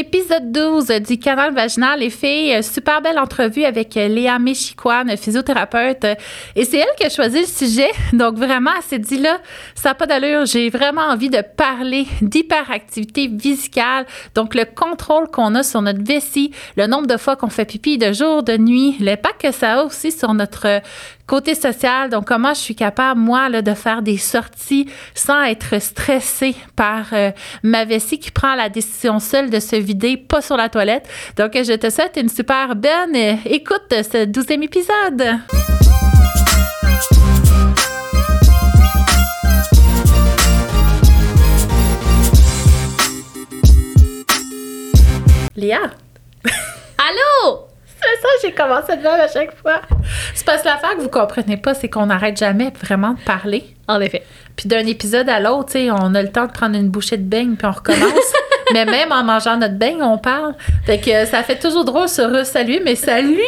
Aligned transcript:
Épisode 0.00 0.52
12 0.52 0.86
du 1.08 1.18
canal 1.18 1.52
vaginal, 1.52 1.98
les 1.98 2.10
filles. 2.10 2.62
Super 2.62 3.02
belle 3.02 3.18
entrevue 3.18 3.64
avec 3.64 3.96
Léa 3.96 4.38
Méchiquan, 4.38 5.04
physiothérapeute. 5.16 6.04
Et 6.54 6.64
c'est 6.64 6.76
elle 6.76 6.94
qui 6.96 7.04
a 7.04 7.08
choisi 7.08 7.40
le 7.40 7.46
sujet. 7.46 7.90
Donc, 8.12 8.36
vraiment, 8.36 8.70
elle 8.76 8.84
s'est 8.84 9.00
dit 9.00 9.18
là, 9.18 9.38
ça 9.74 9.88
n'a 9.88 9.94
pas 9.96 10.06
d'allure. 10.06 10.46
J'ai 10.46 10.70
vraiment 10.70 11.00
envie 11.00 11.30
de 11.30 11.42
parler 11.42 12.06
d'hyperactivité 12.22 13.26
visicale. 13.26 14.06
Donc, 14.36 14.54
le 14.54 14.66
contrôle 14.66 15.26
qu'on 15.32 15.56
a 15.56 15.64
sur 15.64 15.82
notre 15.82 16.04
vessie, 16.04 16.52
le 16.76 16.86
nombre 16.86 17.08
de 17.08 17.16
fois 17.16 17.34
qu'on 17.34 17.50
fait 17.50 17.64
pipi 17.64 17.98
de 17.98 18.12
jour, 18.12 18.44
de 18.44 18.56
nuit, 18.56 18.94
l'impact 19.00 19.40
que 19.40 19.50
ça 19.50 19.80
a 19.80 19.82
aussi 19.82 20.12
sur 20.12 20.32
notre 20.32 20.80
Côté 21.28 21.54
social, 21.54 22.08
donc 22.08 22.26
comment 22.26 22.54
je 22.54 22.60
suis 22.60 22.74
capable, 22.74 23.20
moi, 23.20 23.50
de 23.50 23.74
faire 23.74 24.00
des 24.00 24.16
sorties 24.16 24.88
sans 25.14 25.42
être 25.42 25.78
stressée 25.78 26.56
par 26.74 27.12
euh, 27.12 27.32
ma 27.62 27.84
vessie 27.84 28.18
qui 28.18 28.30
prend 28.30 28.54
la 28.54 28.70
décision 28.70 29.18
seule 29.18 29.50
de 29.50 29.60
se 29.60 29.76
vider, 29.76 30.16
pas 30.16 30.40
sur 30.40 30.56
la 30.56 30.70
toilette. 30.70 31.06
Donc, 31.36 31.52
je 31.52 31.74
te 31.74 31.90
souhaite 31.90 32.16
une 32.16 32.30
super 32.30 32.74
bonne 32.74 33.14
euh, 33.14 33.34
écoute 33.44 33.82
de 33.90 34.02
ce 34.02 34.24
douzième 34.24 34.62
épisode. 34.62 35.38
Léa! 45.54 45.80
Allô? 46.96 47.67
Ça, 48.22 48.28
j'ai 48.42 48.52
commencé 48.52 48.96
de 48.96 49.02
même 49.02 49.20
à 49.20 49.28
chaque 49.28 49.56
fois. 49.56 49.80
C'est 50.34 50.46
parce 50.46 50.62
que 50.62 50.68
l'affaire 50.68 50.96
que 50.96 51.02
vous 51.02 51.08
comprenez 51.08 51.56
pas, 51.56 51.74
c'est 51.74 51.88
qu'on 51.88 52.06
n'arrête 52.06 52.36
jamais 52.36 52.72
vraiment 52.82 53.12
de 53.12 53.20
parler. 53.20 53.64
En 53.86 54.00
effet. 54.00 54.22
Puis 54.56 54.68
d'un 54.68 54.86
épisode 54.86 55.28
à 55.28 55.40
l'autre, 55.40 55.72
on 55.76 56.14
a 56.14 56.22
le 56.22 56.30
temps 56.30 56.46
de 56.46 56.52
prendre 56.52 56.76
une 56.76 56.88
bouchée 56.88 57.16
de 57.16 57.22
beigne 57.22 57.54
puis 57.56 57.66
on 57.66 57.72
recommence. 57.72 58.32
mais 58.72 58.84
même 58.84 59.12
en 59.12 59.24
mangeant 59.24 59.56
notre 59.56 59.76
beigne, 59.76 60.02
on 60.02 60.18
parle. 60.18 60.54
Fait 60.84 60.98
que 60.98 61.24
ça 61.24 61.42
fait 61.42 61.58
toujours 61.58 61.84
drôle 61.84 62.08
se 62.08 62.44
saluer, 62.44 62.80
mais 62.84 62.94
salut! 62.94 63.38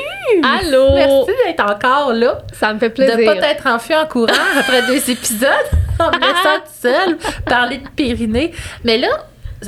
Allô! 0.43 0.95
Merci 0.95 1.31
d'être 1.45 1.63
encore 1.63 2.13
là. 2.13 2.39
Ça 2.53 2.73
me 2.73 2.79
fait 2.79 2.91
plaisir. 2.91 3.17
De 3.17 3.25
pas 3.25 3.37
t'être 3.37 3.67
enfui 3.67 3.95
en 3.95 4.07
courant 4.07 4.33
après 4.59 4.83
deux 4.83 5.11
épisodes, 5.11 5.49
en 5.99 6.11
me 6.11 6.21
laissant 6.21 6.65
seule 6.81 7.19
parler 7.45 7.79
de 7.79 7.89
périnée. 7.89 8.53
Mais 8.85 8.99
là, 8.99 9.09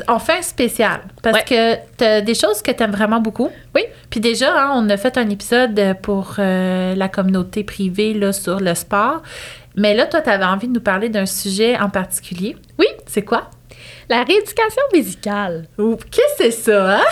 on 0.09 0.19
fait 0.19 0.39
un 0.39 0.43
spécial 0.43 1.01
parce 1.23 1.43
que 1.45 1.75
tu 1.97 2.05
as 2.05 2.21
des 2.21 2.35
choses 2.35 2.62
que 2.62 2.71
tu 2.71 2.83
aimes 2.83 2.93
vraiment 2.93 3.21
beaucoup. 3.21 3.51
Oui. 3.75 3.83
Puis 4.11 4.21
déjà, 4.21 4.53
hein, 4.55 4.73
on 4.75 4.89
a 4.89 4.97
fait 4.97 5.17
un 5.19 5.29
épisode 5.29 5.97
pour 6.03 6.37
euh, 6.39 6.95
la 6.95 7.09
communauté 7.09 7.65
privée 7.65 8.15
là, 8.15 8.33
sur 8.33 8.61
le 8.61 8.75
sport. 8.75 9.23
Mais 9.77 9.95
là, 9.95 10.07
toi, 10.07 10.20
tu 10.20 10.31
avais 10.31 10.45
envie 10.45 10.69
de 10.69 10.75
nous 10.75 10.81
parler 10.81 11.09
d'un 11.09 11.27
sujet 11.27 11.79
en 11.79 11.89
particulier. 11.89 12.57
Oui. 12.79 12.87
C'est 13.07 13.23
quoi? 13.23 13.51
La 14.09 14.23
rééducation 14.23 14.83
vésicale. 14.93 15.67
Qu'est-ce 15.77 16.39
que 16.39 16.45
c'est 16.45 16.51
ça, 16.51 16.98
hein? 16.98 17.05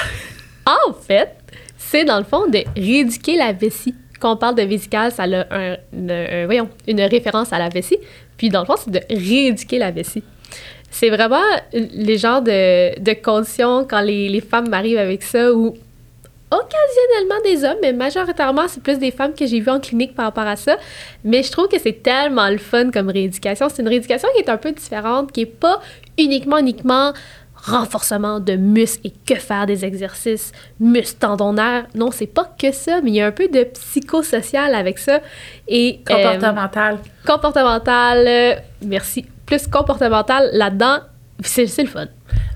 En 0.67 0.93
fait, 0.93 1.37
c'est 1.79 2.05
dans 2.05 2.19
le 2.19 2.25
fond 2.25 2.47
de 2.47 2.63
rééduquer 2.77 3.37
la 3.37 3.53
vessie. 3.53 3.95
Quand 4.21 4.35
on 4.35 4.37
parle 4.37 4.55
de 4.55 4.63
vésicale, 4.63 5.11
ça 5.11 5.25
a 5.25 5.45
un, 5.51 6.45
voyons, 6.45 6.69
une 6.87 7.01
référence 7.01 7.53
à 7.53 7.59
la 7.59 7.71
vessie. 7.71 7.97
Puis 8.37 8.51
dans 8.51 8.61
le 8.61 8.67
fond, 8.67 8.77
c'est 8.77 8.91
de 8.91 9.01
rééduquer 9.11 9.79
la 9.79 9.91
vessie 9.91 10.23
c'est 10.91 11.11
vraiment 11.11 11.43
les 11.73 12.19
genres 12.19 12.43
de, 12.43 12.99
de 13.01 13.13
conditions 13.13 13.87
quand 13.89 14.01
les, 14.01 14.29
les 14.29 14.41
femmes 14.41 14.69
m'arrivent 14.69 14.99
avec 14.99 15.23
ça 15.23 15.53
ou 15.53 15.77
occasionnellement 16.51 17.41
des 17.45 17.65
hommes, 17.65 17.79
mais 17.81 17.93
majoritairement, 17.93 18.67
c'est 18.67 18.83
plus 18.83 18.99
des 18.99 19.13
femmes 19.13 19.35
que 19.35 19.47
j'ai 19.47 19.61
vues 19.61 19.71
en 19.71 19.81
clinique 19.81 20.15
par 20.15 20.27
rapport 20.27 20.47
à 20.47 20.57
ça. 20.57 20.77
Mais 21.25 21.43
je 21.43 21.53
trouve 21.53 21.69
que 21.69 21.79
c'est 21.79 22.03
tellement 22.03 22.49
le 22.49 22.59
fun 22.59 22.91
comme 22.91 23.09
rééducation. 23.09 23.69
C'est 23.69 23.83
une 23.83 23.89
rééducation 23.89 24.29
qui 24.35 24.43
est 24.43 24.51
un 24.51 24.57
peu 24.57 24.73
différente, 24.73 25.31
qui 25.31 25.43
est 25.43 25.47
pas 25.47 25.81
uniquement, 26.19 26.59
uniquement 26.59 27.13
renforcement 27.63 28.41
de 28.41 28.55
muscles 28.55 29.09
et 29.09 29.13
que 29.27 29.39
faire 29.39 29.67
des 29.67 29.85
exercices 29.85 30.53
muscles 30.81 31.19
tendonnaires. 31.19 31.87
Non, 31.95 32.11
c'est 32.11 32.27
pas 32.27 32.51
que 32.59 32.73
ça, 32.73 33.01
mais 33.03 33.11
il 33.11 33.17
y 33.17 33.21
a 33.21 33.27
un 33.27 33.33
peu 33.33 33.49
de 33.49 33.65
psychosocial 33.65 34.75
avec 34.75 34.99
ça. 34.99 35.21
Et, 35.69 36.01
euh, 36.11 36.15
comportemental. 36.15 36.99
comportemental, 37.27 38.27
euh, 38.27 38.55
merci 38.83 39.27
plus 39.51 39.67
comportemental 39.67 40.49
là-dedans, 40.53 40.99
c'est 41.43 41.65
le 41.65 41.89
fun. 41.89 42.07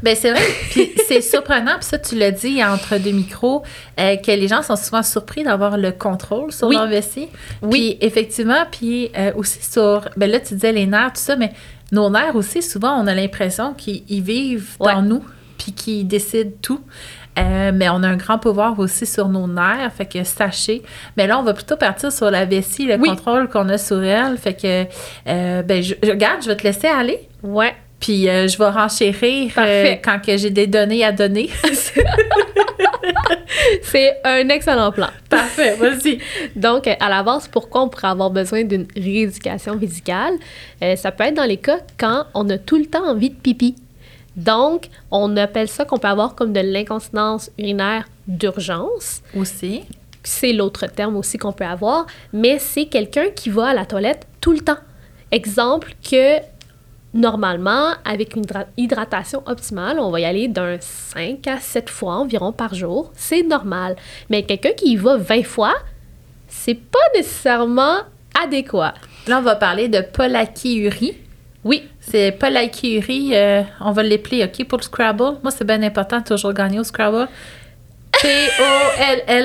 Ben 0.03 0.15
c'est 0.15 0.31
vrai, 0.31 0.43
puis 0.71 0.93
c'est 1.09 1.21
surprenant, 1.21 1.75
puis 1.77 1.87
ça 1.87 1.99
tu 1.99 2.17
l'as 2.17 2.31
dit 2.31 2.63
entre 2.63 2.99
deux 2.99 3.11
micros, 3.11 3.65
euh, 3.99 4.17
que 4.17 4.31
les 4.31 4.47
gens 4.47 4.63
sont 4.63 4.77
souvent 4.77 5.03
surpris 5.03 5.43
d'avoir 5.43 5.77
le 5.77 5.91
contrôle 5.91 6.53
sur 6.53 6.71
leur 6.71 6.87
vessie. 6.87 7.29
Oui. 7.63 7.71
Puis 7.71 8.07
effectivement, 8.07 8.65
puis 8.71 9.11
euh, 9.17 9.33
aussi 9.35 9.59
sur, 9.63 10.09
ben 10.17 10.31
là 10.31 10.39
tu 10.39 10.55
disais 10.55 10.73
les 10.73 10.87
nerfs, 10.87 11.15
tout 11.15 11.21
ça, 11.21 11.35
mais 11.35 11.53
nos 11.91 12.11
nerfs 12.11 12.37
aussi, 12.37 12.63
souvent 12.63 13.03
on 13.03 13.07
a 13.09 13.15
l'impression 13.15 13.75
qu'ils 13.75 14.23
vivent 14.23 14.77
dans 14.79 15.03
nous, 15.03 15.25
puis 15.59 15.73
qu'ils 15.73 16.07
décident 16.07 16.53
tout. 16.63 16.81
Euh, 17.39 17.73
mais 17.75 17.89
on 17.89 18.03
a 18.03 18.09
un 18.09 18.17
grand 18.17 18.39
pouvoir 18.39 18.79
aussi 18.79 19.07
sur 19.07 19.29
nos 19.29 19.47
nerfs, 19.47 19.93
fait 19.97 20.07
que 20.07 20.25
sachez. 20.25 20.83
Mais 21.17 21.27
là, 21.27 21.39
on 21.39 21.43
va 21.43 21.53
plutôt 21.55 21.77
partir 21.77 22.13
sur 22.13 22.31
la 22.31 22.45
vessie, 22.45 22.87
le 22.87 22.99
contrôle 22.99 23.49
qu'on 23.49 23.69
a 23.69 23.79
sur 23.79 24.03
elle. 24.03 24.37
Fait 24.39 24.55
que, 24.55 24.85
euh, 25.29 25.63
ben, 25.63 25.83
je, 25.83 25.95
regarde, 26.05 26.43
je 26.43 26.49
vais 26.49 26.57
te 26.57 26.63
laisser 26.63 26.87
aller. 26.87 27.29
Ouais. 27.43 27.75
Puis 27.99 28.29
euh, 28.29 28.49
je 28.49 28.59
vais 28.59 28.69
renchérir 28.69 29.53
quand 30.05 30.21
que 30.21 30.37
j'ai 30.37 30.51
des 30.51 30.67
données 30.67 31.05
à 31.05 31.13
donner. 31.13 31.49
C'est 33.83 34.21
un 34.25 34.49
excellent 34.49 34.93
plan. 34.93 35.09
Parfait, 35.31 35.75
vas-y. 35.77 36.19
Donc, 36.55 36.87
à 36.87 37.09
la 37.09 37.23
base, 37.23 37.49
pourquoi 37.49 37.83
on 37.83 37.89
pourrait 37.89 38.09
avoir 38.09 38.31
besoin 38.31 38.65
d'une 38.65 38.87
rééducation 38.95 39.77
vésicale? 39.77 40.35
ça 40.97 41.13
peut 41.13 41.25
être 41.25 41.35
dans 41.35 41.45
les 41.45 41.57
cas 41.57 41.79
quand 41.99 42.27
on 42.35 42.51
a 42.51 42.59
tout 42.59 42.77
le 42.77 42.85
temps 42.87 43.09
envie 43.09 43.31
de 43.31 43.37
pipi. 43.37 43.75
Donc, 44.37 44.89
on 45.11 45.37
appelle 45.37 45.69
ça 45.69 45.85
qu'on 45.85 45.99
peut 45.99 46.09
avoir 46.09 46.35
comme 46.35 46.53
de 46.53 46.61
l'incontinence 46.61 47.51
urinaire 47.59 48.07
d'urgence. 48.27 49.23
Aussi. 49.37 49.85
C'est 50.23 50.53
l'autre 50.53 50.87
terme 50.87 51.17
aussi 51.17 51.39
qu'on 51.39 51.53
peut 51.53 51.67
avoir, 51.67 52.07
mais 52.33 52.59
c'est 52.59 52.87
quelqu'un 52.87 53.31
qui 53.31 53.51
va 53.51 53.69
à 53.69 53.75
la 53.75 53.85
toilette 53.85 54.27
tout 54.41 54.53
le 54.53 54.61
temps. 54.61 54.79
Exemple 55.31 55.95
que 56.09 56.39
normalement, 57.13 57.93
avec 58.05 58.35
une 58.35 58.45
hydratation 58.77 59.43
optimale, 59.47 59.99
on 60.01 60.11
va 60.11 60.21
y 60.21 60.25
aller 60.25 60.49
d'un 60.49 60.79
5 60.81 61.47
à 61.47 61.61
7 61.61 61.89
fois 61.89 62.15
environ 62.15 62.53
par 62.53 62.75
jour. 62.75 63.13
C'est 63.15 63.43
normal. 63.43 63.97
Mais 64.31 64.43
quelqu'un 64.43 64.73
qui 64.73 64.93
y 64.93 64.97
va 64.97 65.17
20 65.17 65.45
fois, 65.45 65.75
c'est 66.49 66.75
pas 66.75 66.99
nécessairement 67.15 67.99
adéquat. 68.43 68.95
Là, 69.27 69.39
on 69.39 69.43
va 69.43 69.57
parler 69.57 69.89
de 69.89 70.01
polachyurie. 70.01 71.17
Oui. 71.65 71.89
C'est 72.11 72.33
pas 72.33 72.51
la 72.51 72.65
euh, 72.65 73.63
on 73.81 73.93
va 73.93 74.03
l'épeler, 74.03 74.45
OK, 74.45 74.67
pour 74.67 74.79
le 74.79 74.83
Scrabble. 74.83 75.39
Moi, 75.43 75.51
c'est 75.51 75.65
bien 75.65 75.83
important 75.83 76.21
de 76.21 76.25
toujours 76.25 76.53
gagner 76.53 76.79
au 76.79 76.85
Scrabble. 76.85 77.29
P-O-L-L-A-K-I-U. 78.21 79.37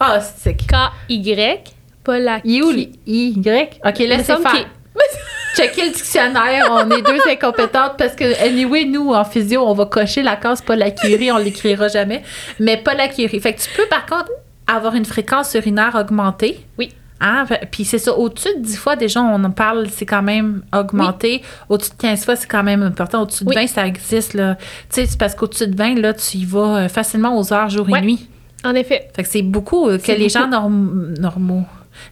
Ah, 0.00 0.20
c'est 0.20 0.54
K-Y, 0.54 1.74
polaki. 2.02 2.60
Y. 3.06 3.80
OK, 3.84 3.98
laissez 3.98 4.24
faire. 4.24 4.66
Checker 5.56 5.86
le 5.86 5.92
dictionnaire, 5.92 6.68
on 6.70 6.90
est 6.90 7.02
deux 7.02 7.20
incompétentes 7.28 7.96
parce 7.98 8.14
que, 8.14 8.40
anyway, 8.44 8.84
nous, 8.84 9.12
en 9.12 9.24
physio, 9.24 9.66
on 9.66 9.74
va 9.74 9.86
cocher 9.86 10.22
la 10.22 10.36
case 10.36 10.62
Curie, 10.94 11.32
on 11.32 11.38
l'écrira 11.38 11.88
jamais. 11.88 12.22
Mais 12.60 12.76
Curie. 13.08 13.40
Fait 13.40 13.54
que 13.54 13.60
tu 13.60 13.70
peux, 13.76 13.86
par 13.86 14.06
contre, 14.06 14.30
avoir 14.66 14.94
une 14.94 15.04
fréquence 15.04 15.54
urinaire 15.54 15.96
augmentée. 15.96 16.60
Oui. 16.78 16.92
Ah, 17.20 17.44
puis 17.70 17.84
c'est 17.84 17.98
ça, 17.98 18.16
au-dessus 18.16 18.54
de 18.56 18.62
10 18.62 18.76
fois, 18.76 18.96
déjà, 18.96 19.20
on 19.20 19.42
en 19.42 19.50
parle, 19.50 19.88
c'est 19.90 20.06
quand 20.06 20.22
même 20.22 20.62
augmenté. 20.72 21.42
Au-dessus 21.68 21.90
de 21.90 21.96
15 21.96 22.24
fois, 22.24 22.36
c'est 22.36 22.46
quand 22.46 22.62
même 22.62 22.82
important. 22.82 23.22
Au-dessus 23.22 23.44
de 23.44 23.52
20, 23.52 23.66
ça 23.66 23.86
existe, 23.86 24.34
là. 24.34 24.54
Tu 24.54 24.66
sais, 24.90 25.06
c'est 25.06 25.18
parce 25.18 25.34
qu'au-dessus 25.34 25.66
de 25.66 25.76
20, 25.76 25.96
là, 26.00 26.14
tu 26.14 26.38
y 26.38 26.44
vas 26.44 26.84
euh, 26.84 26.88
facilement 26.88 27.36
aux 27.36 27.52
heures, 27.52 27.68
jour 27.68 27.88
et 27.96 28.00
nuit. 28.00 28.28
En 28.64 28.74
effet. 28.74 29.08
Fait 29.14 29.22
que 29.22 29.28
c'est 29.28 29.42
beaucoup 29.42 29.88
euh, 29.88 29.98
que 29.98 30.12
les 30.12 30.28
gens 30.28 30.48
normaux. 30.48 31.64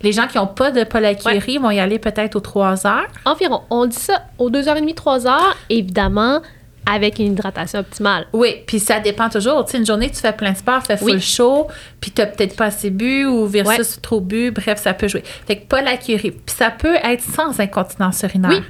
Les 0.03 0.13
gens 0.13 0.27
qui 0.27 0.37
n'ont 0.39 0.49
pas 0.49 0.73
de 0.73 0.83
polyachyrie 0.85 1.59
vont 1.59 1.71
y 1.71 1.79
aller 1.79 1.99
peut-être 1.99 2.37
aux 2.37 2.41
3 2.41 2.87
heures. 2.87 3.07
Environ. 3.25 3.63
On 3.71 3.87
dit 3.87 3.97
ça 3.97 4.23
aux 4.39 4.51
2h30, 4.51 4.95
3 4.95 5.27
heures. 5.27 5.57
Évidemment, 5.71 6.43
avec 6.87 7.19
une 7.19 7.33
hydratation 7.33 7.81
optimale. 7.81 8.27
Oui, 8.33 8.63
puis 8.67 8.79
ça 8.79 9.01
dépend 9.01 9.29
toujours. 9.29 9.65
Tu 9.65 9.73
sais, 9.73 9.79
une 9.79 9.87
journée, 9.87 10.09
tu 10.11 10.17
fais 10.17 10.33
plein 10.33 10.53
de 10.53 10.57
sport, 10.57 10.83
fait 10.83 10.97
full 10.97 11.21
chaud, 11.21 11.67
puis 12.01 12.13
tu 12.13 12.23
peut-être 12.23 12.57
pas 12.57 12.67
assez 12.67 12.91
bu 12.91 13.27
ou 13.27 13.47
versus 13.47 14.01
trop 14.01 14.21
bu, 14.21 14.51
bref, 14.53 14.81
ça 14.81 14.95
peut 14.95 15.09
jouer. 15.09 15.23
Fait 15.47 15.57
que 15.57 15.67
pas 15.67 15.83
la 15.83 15.97
curie. 15.97 16.31
Puis 16.31 16.57
ça 16.57 16.71
peut 16.71 16.97
être 17.03 17.23
sans 17.23 17.59
incontinence 17.61 18.23
urinaire. 18.23 18.51
Oui. 18.51 18.63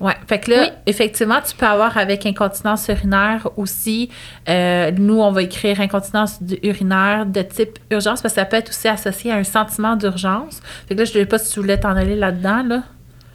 Ouais. 0.00 0.14
Fait 0.26 0.38
que 0.38 0.50
là, 0.50 0.70
effectivement, 0.86 1.40
tu 1.46 1.54
peux 1.54 1.66
avoir 1.66 1.98
avec 1.98 2.24
incontinence 2.24 2.88
urinaire 2.88 3.46
aussi. 3.56 4.08
Euh, 4.48 4.90
nous, 4.92 5.20
on 5.20 5.30
va 5.30 5.42
écrire 5.42 5.78
incontinence 5.80 6.38
urinaire 6.62 7.26
de 7.26 7.42
type 7.42 7.78
urgence 7.90 8.22
parce 8.22 8.34
que 8.34 8.40
ça 8.40 8.46
peut 8.46 8.56
être 8.56 8.70
aussi 8.70 8.88
associé 8.88 9.30
à 9.30 9.36
un 9.36 9.44
sentiment 9.44 9.96
d'urgence. 9.96 10.60
Fait 10.88 10.94
que 10.94 11.00
là, 11.00 11.04
je 11.04 11.10
ne 11.10 11.22
sais 11.22 11.26
pas 11.26 11.38
si 11.38 11.52
tu 11.52 11.60
voulais 11.60 11.78
t'en 11.78 11.94
aller 11.94 12.16
là-dedans, 12.16 12.62
là. 12.62 12.82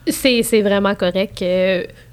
C'est 0.07 0.61
vraiment 0.61 0.95
correct. 0.95 1.43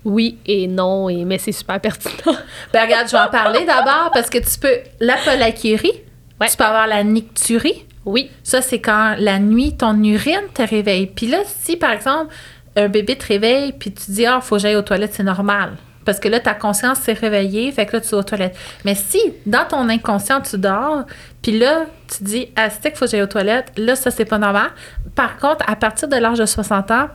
oui 0.04 0.38
et 0.46 0.66
non, 0.66 1.08
et, 1.08 1.24
mais 1.24 1.38
c'est 1.38 1.52
super 1.52 1.80
pertinent. 1.80 2.36
ben 2.72 2.84
regarde, 2.84 3.06
je 3.06 3.12
vais 3.12 3.22
en 3.22 3.28
parler 3.28 3.64
d'abord 3.64 4.10
parce 4.12 4.30
que 4.30 4.38
tu 4.38 4.58
peux. 4.58 4.78
La 5.00 5.16
polachyrie, 5.24 6.00
tu 6.40 6.56
peux 6.56 6.64
avoir 6.64 6.86
la 6.86 7.04
nicturie. 7.04 7.84
Oui. 8.04 8.30
Ça, 8.42 8.62
c'est 8.62 8.80
quand 8.80 9.14
la 9.18 9.38
nuit, 9.38 9.76
ton 9.76 10.02
urine 10.02 10.48
te 10.54 10.62
réveille. 10.62 11.06
Puis 11.06 11.26
là, 11.26 11.38
si 11.46 11.76
par 11.76 11.92
exemple, 11.92 12.34
un 12.76 12.88
bébé 12.88 13.16
te 13.16 13.26
réveille, 13.26 13.72
puis 13.72 13.92
tu 13.92 14.10
dis, 14.10 14.26
ah, 14.26 14.40
faut 14.40 14.56
que 14.56 14.62
j'aille 14.62 14.76
aux 14.76 14.82
toilettes, 14.82 15.14
c'est 15.14 15.22
normal. 15.22 15.72
Parce 16.04 16.18
que 16.18 16.28
là, 16.28 16.40
ta 16.40 16.54
conscience 16.54 16.98
s'est 16.98 17.12
réveillée, 17.12 17.70
fait 17.70 17.86
que 17.86 17.96
là, 17.96 18.00
tu 18.00 18.08
vas 18.08 18.18
aux 18.18 18.22
toilettes. 18.22 18.56
Mais 18.84 18.94
si, 18.94 19.20
dans 19.46 19.64
ton 19.68 19.88
inconscient, 19.88 20.40
tu 20.40 20.58
dors, 20.58 21.04
puis 21.42 21.56
là, 21.56 21.86
tu 22.08 22.24
dis, 22.24 22.48
ah, 22.56 22.70
c'est 22.70 22.90
qu'il 22.90 22.96
faut 22.96 23.04
que 23.04 23.10
j'aille 23.10 23.22
aux 23.22 23.26
toilettes, 23.26 23.72
là, 23.76 23.94
ça, 23.94 24.10
c'est 24.10 24.24
pas 24.24 24.38
normal. 24.38 24.70
Par 25.14 25.36
contre, 25.36 25.64
à 25.68 25.76
partir 25.76 26.08
de 26.08 26.16
l'âge 26.16 26.38
de 26.38 26.46
60 26.46 26.90
ans, 26.90 27.08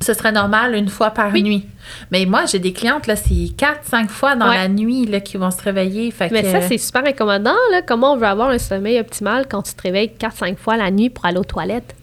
ce 0.00 0.14
serait 0.14 0.32
normal 0.32 0.74
une 0.74 0.88
fois 0.88 1.10
par 1.10 1.32
nuit. 1.32 1.66
Mais 2.10 2.26
moi, 2.26 2.44
j'ai 2.46 2.58
des 2.58 2.72
clientes, 2.72 3.06
là, 3.06 3.16
c'est 3.16 3.54
quatre, 3.56 3.84
cinq 3.84 4.10
fois 4.10 4.36
dans 4.36 4.46
la 4.46 4.68
nuit 4.68 5.06
là, 5.06 5.20
qui 5.20 5.36
vont 5.36 5.50
se 5.50 5.62
réveiller. 5.62 6.10
Fait 6.10 6.30
Mais 6.30 6.50
ça, 6.50 6.60
c'est 6.60 6.78
super 6.78 7.04
incommodant. 7.04 7.54
Là. 7.70 7.82
Comment 7.82 8.12
on 8.12 8.16
veut 8.16 8.26
avoir 8.26 8.50
un 8.50 8.58
sommeil 8.58 8.98
optimal 9.00 9.46
quand 9.48 9.62
tu 9.62 9.74
te 9.74 9.82
réveilles 9.82 10.12
quatre, 10.14 10.36
cinq 10.36 10.58
fois 10.58 10.76
la 10.76 10.90
nuit 10.90 11.10
pour 11.10 11.24
aller 11.24 11.38
aux 11.38 11.44
toilettes? 11.44 11.94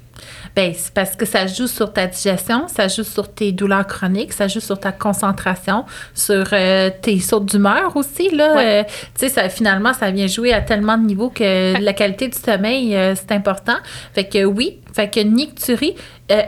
Bien, 0.56 0.72
c'est 0.76 0.94
parce 0.94 1.16
que 1.16 1.26
ça 1.26 1.48
joue 1.48 1.68
sur 1.68 1.92
ta 1.92 2.06
digestion, 2.06 2.68
ça 2.68 2.88
joue 2.88 3.04
sur 3.04 3.34
tes 3.34 3.52
douleurs 3.52 3.88
chroniques, 3.88 4.34
ça 4.34 4.48
joue 4.48 4.60
sur 4.60 4.80
ta 4.80 4.92
concentration, 4.92 5.86
sur 6.14 6.46
euh, 6.54 6.92
tes 7.02 7.20
sauts 7.20 7.40
d'humeur 7.40 7.96
aussi. 7.96 8.30
Là, 8.30 8.60
euh, 8.60 8.84
tu 9.20 9.28
sais, 9.30 9.50
finalement, 9.50 9.94
ça 9.94 10.12
vient 10.12 10.28
jouer 10.28 10.54
à 10.54 10.62
tellement 10.62 10.98
de 10.98 11.06
niveaux 11.06 11.30
que 11.30 11.80
la 11.80 11.94
qualité 11.94 12.28
du 12.28 12.38
sommeil, 12.38 12.96
euh, 12.96 13.16
c'est 13.16 13.32
important. 13.32 13.78
Fait 14.14 14.26
que 14.26 14.46
oui, 14.46 14.80
fait 14.94 15.10
que 15.10 15.20
nicturie, 15.22 15.96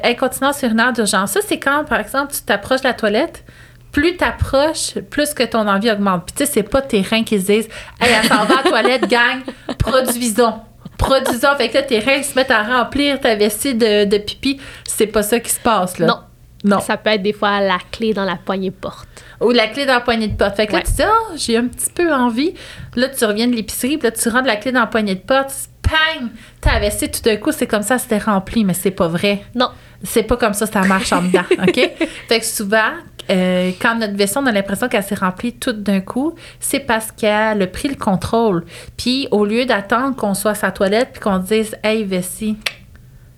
incontinence 0.04 0.62
urinaire 0.62 0.94
d'urgence. 0.94 1.32
Ça, 1.32 1.40
c'est 1.46 1.60
quand, 1.60 1.84
par 1.86 2.00
exemple, 2.00 2.34
tu 2.34 2.42
t'approches 2.42 2.82
de 2.82 2.88
la 2.88 2.94
toilette, 2.94 3.44
plus 3.92 4.18
t'approches, 4.18 5.00
plus 5.10 5.34
que 5.34 5.44
ton 5.44 5.68
envie 5.68 5.90
augmente. 5.90 6.26
Puis 6.26 6.36
tu 6.38 6.46
sais, 6.46 6.52
c'est 6.52 6.64
pas 6.64 6.82
tes 6.82 7.02
reins 7.02 7.24
qui 7.24 7.40
se 7.40 7.46
disent 7.46 7.70
Hey, 8.00 8.14
elle 8.22 8.28
s'en 8.28 8.46
va 8.46 8.60
à 8.60 8.64
la 8.64 8.70
toilette, 8.70 9.10
gang, 9.10 9.42
produisons 9.80 10.54
produisant. 10.97 11.56
Fait 11.56 11.69
que 11.69 11.75
là, 11.75 11.83
tes 11.83 12.00
reins 12.00 12.24
se 12.24 12.36
mettent 12.36 12.51
à 12.51 12.63
remplir 12.63 13.19
ta 13.19 13.36
vessie 13.36 13.75
de, 13.75 14.06
de 14.06 14.18
pipi. 14.18 14.59
C'est 14.88 15.07
pas 15.07 15.24
ça 15.24 15.39
qui 15.39 15.51
se 15.51 15.59
passe, 15.59 16.00
là. 16.00 16.07
Non. 16.07 16.19
Non. 16.63 16.80
Ça 16.80 16.97
peut 16.97 17.12
être 17.12 17.21
des 17.21 17.33
fois 17.33 17.62
la 17.62 17.77
clé 17.92 18.13
dans 18.13 18.25
la 18.25 18.38
poignée 18.38 18.71
de 18.71 18.75
porte. 18.75 19.07
Ou 19.39 19.51
la 19.51 19.68
clé 19.68 19.86
dans 19.86 19.94
la 19.94 20.00
poignée 20.00 20.27
de 20.27 20.36
porte. 20.36 20.56
Fait 20.56 20.65
que 20.65 20.74
là, 20.74 20.81
tu 20.81 20.94
dis, 20.94 21.03
oh, 21.03 21.33
j'ai 21.36 21.57
un 21.57 21.68
petit 21.68 21.92
peu 21.94 22.12
envie. 22.12 22.56
Là, 22.95 23.07
tu 23.09 23.24
reviens 23.24 23.47
de 23.47 23.56
l'épicerie, 23.56 23.97
puis 23.97 24.07
là, 24.07 24.12
tu 24.12 24.27
rentres 24.30 24.47
la 24.47 24.56
clé 24.56 24.71
dans 24.71 24.80
la 24.80 24.88
poignée 24.88 25.13
de 25.13 25.19
porte, 25.19 25.51
pang! 25.88 26.30
Ta 26.62 26.80
vessie, 26.80 27.10
tout 27.10 27.22
d'un 27.22 27.38
coup, 27.38 27.52
c'est 27.52 27.68
comme 27.68 27.84
ça, 27.84 27.98
c'était 27.98 28.18
rempli, 28.18 28.64
mais 28.64 28.74
c'est 28.74 28.92
pas 28.92 29.08
vrai. 29.08 29.44
Non. 29.54 29.70
C'est 30.04 30.24
pas 30.24 30.38
comme 30.38 30.54
ça, 30.54 30.66
ça 30.66 30.82
marche 30.82 31.14
en 31.14 31.22
dedans, 31.22 31.44
OK? 31.68 31.92
Fait 32.28 32.40
que 32.40 32.46
souvent, 32.46 32.92
euh, 33.30 33.72
quand 33.82 33.96
notre 33.96 34.16
vessie, 34.16 34.38
on 34.38 34.46
a 34.46 34.52
l'impression 34.52 34.88
qu'elle 34.88 35.04
s'est 35.04 35.16
remplie 35.16 35.54
tout 35.54 35.74
d'un 35.74 36.02
coup, 36.02 36.36
c'est 36.60 36.80
parce 36.80 37.12
qu'elle 37.12 37.62
a 37.62 37.68
pris 37.68 37.88
le 37.88 37.96
contrôle. 37.96 38.66
Puis 38.98 39.28
au 39.32 39.46
lieu 39.46 39.66
d'attendre 39.66 40.16
qu'on 40.16 40.34
soit 40.34 40.52
à 40.52 40.56
sa 40.56 40.72
toilette 40.72 41.10
puis 41.14 41.22
qu'on 41.22 41.40
dise 41.40 41.76
Hey, 41.84 42.04
vessie, 42.04 42.58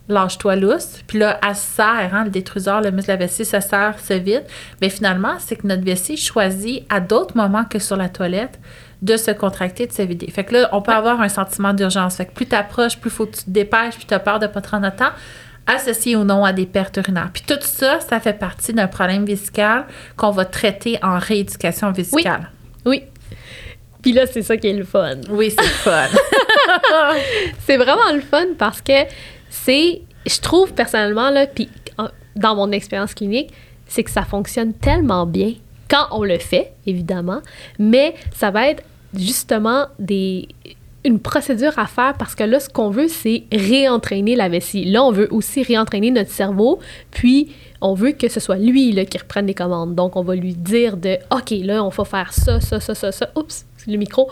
lâche-toi 0.09 0.55
lousse. 0.55 1.03
Puis 1.07 1.19
là, 1.19 1.39
elle 1.47 1.55
se 1.55 1.75
sert, 1.75 2.09
hein, 2.13 2.25
le 2.25 2.29
détruseur, 2.29 2.81
le 2.81 2.91
muscle 2.91 3.07
de 3.07 3.13
la 3.13 3.17
vessie 3.17 3.45
se 3.45 3.59
sert, 3.59 3.95
se 3.99 4.13
vide. 4.13 4.43
Mais 4.81 4.89
finalement, 4.89 5.35
c'est 5.39 5.55
que 5.55 5.67
notre 5.67 5.83
vessie 5.83 6.17
choisit 6.17 6.83
à 6.89 6.99
d'autres 6.99 7.37
moments 7.37 7.65
que 7.65 7.79
sur 7.79 7.95
la 7.95 8.09
toilette 8.09 8.59
de 9.01 9.17
se 9.17 9.31
contracter, 9.31 9.87
de 9.87 9.91
se 9.91 10.01
vider. 10.01 10.29
Fait 10.31 10.43
que 10.43 10.53
là, 10.53 10.69
on 10.71 10.81
peut 10.81 10.91
avoir 10.91 11.21
un 11.21 11.29
sentiment 11.29 11.73
d'urgence. 11.73 12.15
Fait 12.15 12.25
que 12.25 12.31
plus 12.31 12.47
tu 12.47 12.55
approches, 12.55 12.97
plus 12.97 13.09
faut 13.09 13.25
que 13.25 13.37
tu 13.37 13.43
te 13.43 13.49
dépêches, 13.49 13.95
puis 13.95 14.05
tu 14.07 14.13
as 14.13 14.19
peur 14.19 14.39
de 14.39 14.47
pas 14.47 14.61
te 14.61 14.69
rendre 14.69 14.87
à 14.87 14.91
temps 14.91 15.11
associé 15.67 16.15
ou 16.15 16.23
non 16.23 16.45
à 16.45 16.53
des 16.53 16.65
pertes 16.65 16.97
urinaires. 16.97 17.29
Puis 17.33 17.43
tout 17.45 17.59
ça, 17.59 17.99
ça 17.99 18.19
fait 18.19 18.33
partie 18.33 18.73
d'un 18.73 18.87
problème 18.87 19.25
vésical 19.25 19.85
qu'on 20.15 20.31
va 20.31 20.45
traiter 20.45 20.97
en 21.03 21.19
rééducation 21.19 21.91
vésicale. 21.91 22.49
Oui. 22.85 23.03
Puis 24.01 24.13
là, 24.13 24.25
c'est 24.25 24.41
ça 24.41 24.55
qui 24.55 24.67
est 24.67 24.73
le 24.73 24.85
fun. 24.85 25.17
Oui, 25.29 25.51
c'est 25.51 25.61
le 25.61 25.67
fun. 25.67 26.07
c'est 27.65 27.77
vraiment 27.77 28.13
le 28.13 28.21
fun 28.21 28.45
parce 28.57 28.81
que 28.81 28.93
c'est, 29.49 30.01
je 30.25 30.39
trouve 30.39 30.73
personnellement, 30.73 31.29
là, 31.29 31.45
puis 31.47 31.69
dans 32.35 32.55
mon 32.55 32.71
expérience 32.71 33.13
clinique, 33.13 33.51
c'est 33.87 34.03
que 34.03 34.11
ça 34.11 34.23
fonctionne 34.23 34.73
tellement 34.73 35.25
bien 35.25 35.53
quand 35.89 36.07
on 36.11 36.23
le 36.23 36.37
fait, 36.37 36.73
évidemment, 36.85 37.41
mais 37.79 38.15
ça 38.33 38.51
va 38.51 38.69
être 38.69 38.83
justement 39.13 39.87
des 39.99 40.49
une 41.07 41.19
procédure 41.19 41.77
à 41.79 41.85
faire 41.85 42.15
parce 42.15 42.35
que 42.35 42.43
là, 42.43 42.59
ce 42.59 42.69
qu'on 42.69 42.89
veut, 42.89 43.07
c'est 43.07 43.45
réentraîner 43.51 44.35
la 44.35 44.49
vessie. 44.49 44.83
Là, 44.83 45.03
on 45.03 45.11
veut 45.11 45.27
aussi 45.31 45.63
réentraîner 45.63 46.11
notre 46.11 46.31
cerveau, 46.31 46.79
puis 47.11 47.55
on 47.79 47.93
veut 47.93 48.11
que 48.11 48.27
ce 48.27 48.39
soit 48.41 48.57
lui 48.57 48.91
là, 48.91 49.05
qui 49.05 49.17
reprenne 49.17 49.47
les 49.47 49.53
commandes. 49.53 49.95
Donc, 49.95 50.17
on 50.17 50.23
va 50.23 50.35
lui 50.35 50.53
dire 50.53 50.97
de 50.97 51.17
OK, 51.31 51.51
là, 51.63 51.83
on 51.83 51.89
va 51.89 52.03
faire 52.03 52.33
ça, 52.33 52.59
ça, 52.59 52.79
ça, 52.81 52.93
ça, 52.93 53.11
ça. 53.11 53.29
Oups, 53.35 53.65
le 53.87 53.97
micro. 53.97 54.29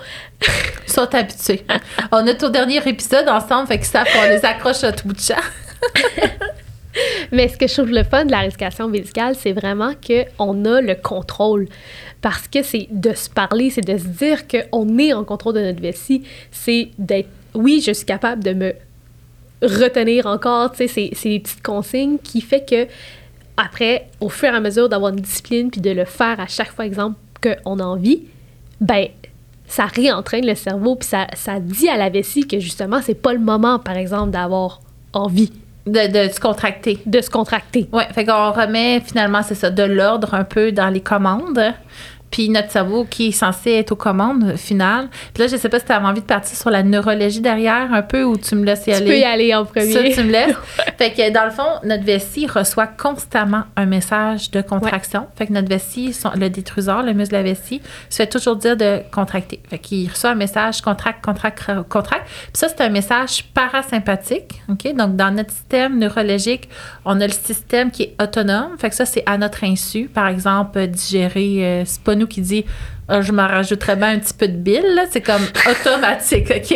Sois 0.86 1.16
habitué. 1.16 1.66
on 2.12 2.26
est 2.26 2.44
au 2.44 2.50
dernier 2.50 2.86
épisode 2.86 3.30
ensemble, 3.30 3.68
fait 3.68 3.80
que 3.80 3.86
ça, 3.86 4.04
on 4.20 4.28
les 4.28 4.44
accroche 4.44 4.84
à 4.84 4.92
tout 4.92 5.08
bout 5.08 5.14
de 5.14 5.22
champ. 5.22 5.36
Mais 7.32 7.48
ce 7.48 7.58
que 7.58 7.68
je 7.68 7.74
trouve 7.74 7.92
le 7.92 8.04
fun 8.04 8.26
de 8.26 8.32
la 8.32 8.40
rééducation 8.40 8.88
médicale, 8.88 9.36
c'est 9.36 9.54
vraiment 9.54 9.94
qu'on 9.94 10.66
a 10.66 10.82
le 10.82 10.96
contrôle. 10.96 11.68
Parce 12.22 12.48
que 12.48 12.64
c'est 12.64 12.88
de 12.92 13.14
se 13.14 13.30
parler, 13.30 13.70
c'est 13.70 13.82
de 13.82 13.98
se 13.98 14.08
dire 14.08 14.44
qu'on 14.48 14.98
est 14.98 15.14
en 15.14 15.24
contrôle 15.24 15.56
de 15.56 15.62
notre 15.62 15.82
vessie. 15.82 16.24
C'est 16.52 16.90
d'être, 16.98 17.30
oui, 17.54 17.84
je 17.86 17.92
suis 17.92 18.06
capable 18.06 18.44
de 18.44 18.54
me 18.54 18.74
retenir 19.62 20.26
encore, 20.26 20.72
tu 20.72 20.88
sais, 20.88 21.12
c'est 21.14 21.30
des 21.30 21.40
petites 21.40 21.64
consignes 21.64 22.18
qui 22.22 22.42
fait 22.42 22.66
que 22.68 22.88
après, 23.58 24.10
au 24.20 24.30
fur 24.30 24.50
et 24.50 24.58
à 24.58 24.60
mesure 24.60 24.90
d'avoir 24.90 25.14
une 25.14 25.22
discipline 25.22 25.72
puis 25.72 25.82
de 25.82 25.92
le 25.92 26.06
faire 26.06 26.40
à 26.40 26.48
chaque 26.48 26.72
fois, 26.72 26.86
exemple, 26.86 27.18
qu'on 27.42 27.80
a 27.80 27.84
envie, 27.84 28.24
ben 28.82 29.08
ça 29.68 29.86
réentraîne 29.86 30.46
le 30.46 30.56
cerveau 30.56 30.96
puis 30.96 31.08
ça, 31.08 31.28
ça 31.36 31.60
dit 31.60 31.88
à 31.88 31.98
la 31.98 32.10
vessie 32.10 32.46
que 32.46 32.60
justement, 32.60 33.02
c'est 33.02 33.16
pas 33.16 33.34
le 33.34 33.40
moment, 33.40 33.80
par 33.80 33.96
exemple, 33.96 34.32
d'avoir 34.32 34.82
envie. 35.14 35.52
De, 35.86 36.08
de, 36.08 36.34
se 36.34 36.40
contracter. 36.40 37.00
De 37.06 37.22
se 37.22 37.30
contracter. 37.30 37.88
Oui, 37.94 38.04
fait 38.14 38.26
qu'on 38.26 38.52
remet 38.52 39.02
finalement, 39.02 39.44
c'est 39.44 39.56
ça, 39.56 39.70
de 39.70 39.84
l'ordre 39.84 40.34
un 40.34 40.44
peu 40.44 40.72
dans 40.72 40.90
les 40.90 41.02
commandes 41.02 41.74
puis 42.36 42.50
notre 42.50 42.70
cerveau 42.70 43.06
qui 43.06 43.28
est 43.30 43.32
censé 43.32 43.72
être 43.72 43.94
aux 43.94 43.96
commandes 43.96 44.58
finales. 44.58 45.08
Puis 45.34 45.42
là, 45.42 45.48
je 45.48 45.56
sais 45.56 45.70
pas 45.70 45.80
si 45.80 45.86
tu 45.86 45.94
avais 45.94 46.06
envie 46.06 46.20
de 46.20 46.26
partir 46.26 46.58
sur 46.58 46.70
la 46.70 46.84
neurologie 46.84 47.40
derrière 47.40 47.94
un 47.94 48.02
peu 48.02 48.26
ou 48.26 48.36
tu 48.36 48.56
me 48.56 48.66
laisses 48.66 48.86
y 48.88 48.92
aller. 48.92 49.06
Tu 49.06 49.12
peux 49.12 49.18
y 49.20 49.24
aller 49.24 49.56
en 49.56 49.64
premier. 49.64 49.94
Ça, 49.94 50.04
tu 50.04 50.28
me 50.28 50.34
laisses. 50.34 50.54
fait 50.98 51.12
que 51.12 51.32
dans 51.32 51.46
le 51.46 51.52
fond, 51.52 51.80
notre 51.86 52.04
vessie 52.04 52.46
reçoit 52.46 52.88
constamment 52.88 53.64
un 53.78 53.86
message 53.86 54.52
de 54.52 54.60
contraction. 54.60 55.28
Fait 55.38 55.48
que 55.48 55.54
notre 55.54 55.70
vessie, 55.70 56.14
le 56.36 56.50
détruseur, 56.50 57.04
le 57.04 57.14
muscle 57.14 57.32
de 57.32 57.38
la 57.38 57.44
vessie, 57.44 57.82
se 58.10 58.18
fait 58.18 58.28
toujours 58.28 58.58
dire 58.58 58.76
de 58.76 59.00
contracter. 59.14 59.62
Fait 59.70 59.80
qu'il 59.80 60.10
reçoit 60.10 60.32
un 60.32 60.36
message 60.36 60.82
contracte, 60.82 61.24
contracte, 61.24 61.72
contracte. 61.88 62.28
Puis 62.28 62.50
ça, 62.56 62.68
c'est 62.68 62.82
un 62.82 62.90
message 62.90 63.46
parasympathique. 63.54 64.62
OK? 64.68 64.94
Donc, 64.94 65.16
dans 65.16 65.34
notre 65.34 65.52
système 65.52 65.98
neurologique, 65.98 66.68
on 67.06 67.22
a 67.22 67.28
le 67.28 67.32
système 67.32 67.92
qui 67.92 68.04
est 68.04 68.22
autonome. 68.22 68.78
Fait 68.78 68.90
que 68.90 68.96
ça, 68.96 69.06
c'est 69.06 69.24
à 69.26 69.38
notre 69.38 69.64
insu. 69.64 70.10
Par 70.14 70.28
exemple, 70.28 70.86
digérer, 70.88 71.66
euh, 71.66 71.84
c'est 71.86 72.02
pas 72.02 72.14
nous 72.16 72.25
qui 72.28 72.42
dit 72.42 72.66
ah, 73.08 73.22
je 73.22 73.32
m'en 73.32 73.48
rajouterais 73.48 73.96
bien 73.96 74.10
un 74.10 74.20
petit 74.20 74.34
peu 74.34 74.48
de 74.48 74.58
bile, 74.58 75.04
c'est 75.12 75.22
comme 75.22 75.44
automatique, 75.70 76.52
OK? 76.56 76.76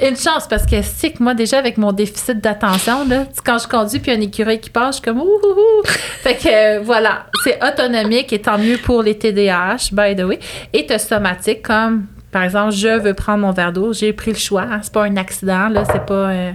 Une 0.00 0.16
chance, 0.16 0.46
parce 0.48 0.64
que 0.64 0.80
c'est 0.82 1.10
que 1.10 1.22
moi, 1.22 1.34
déjà, 1.34 1.58
avec 1.58 1.76
mon 1.76 1.90
déficit 1.90 2.40
d'attention, 2.40 3.06
là, 3.08 3.24
quand 3.44 3.58
je 3.58 3.66
conduis 3.66 3.98
puis 3.98 4.12
un 4.12 4.20
écureuil 4.20 4.60
qui 4.60 4.70
passe, 4.70 4.96
je 4.96 5.02
suis 5.02 5.02
comme 5.02 5.20
ouh, 5.20 5.82
Fait 6.22 6.36
que 6.36 6.78
voilà, 6.78 7.26
c'est 7.42 7.58
autonomique 7.64 8.32
et 8.32 8.40
tant 8.40 8.58
mieux 8.58 8.78
pour 8.78 9.02
les 9.02 9.18
TDAH, 9.18 9.90
by 9.92 10.14
the 10.14 10.24
way. 10.24 10.38
Et 10.72 10.86
te 10.86 10.96
somatique, 10.98 11.62
comme 11.62 12.06
par 12.30 12.44
exemple, 12.44 12.72
je 12.72 13.00
veux 13.00 13.14
prendre 13.14 13.38
mon 13.38 13.50
verre 13.50 13.72
d'eau, 13.72 13.92
j'ai 13.92 14.12
pris 14.12 14.30
le 14.30 14.38
choix, 14.38 14.66
hein, 14.70 14.80
c'est 14.82 14.92
pas 14.92 15.04
un 15.04 15.16
accident, 15.16 15.68
là, 15.68 15.84
c'est 15.84 16.04
pas. 16.04 16.30
Euh, 16.30 16.52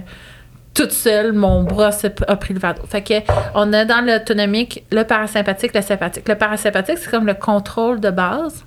toute 0.74 0.92
seule, 0.92 1.32
mon 1.32 1.64
bras 1.64 1.90
a 2.28 2.36
pris 2.36 2.54
le 2.54 2.60
verre 2.60 2.74
d'eau. 2.74 2.82
Fait 2.88 3.02
que 3.02 3.14
on 3.54 3.72
a 3.72 3.84
dans 3.84 4.04
l'autonomique 4.04 4.84
le 4.90 5.04
parasympathique, 5.04 5.74
le 5.74 5.82
sympathique. 5.82 6.28
Le 6.28 6.34
parasympathique, 6.34 6.98
c'est 6.98 7.10
comme 7.10 7.26
le 7.26 7.34
contrôle 7.34 8.00
de 8.00 8.10
base. 8.10 8.64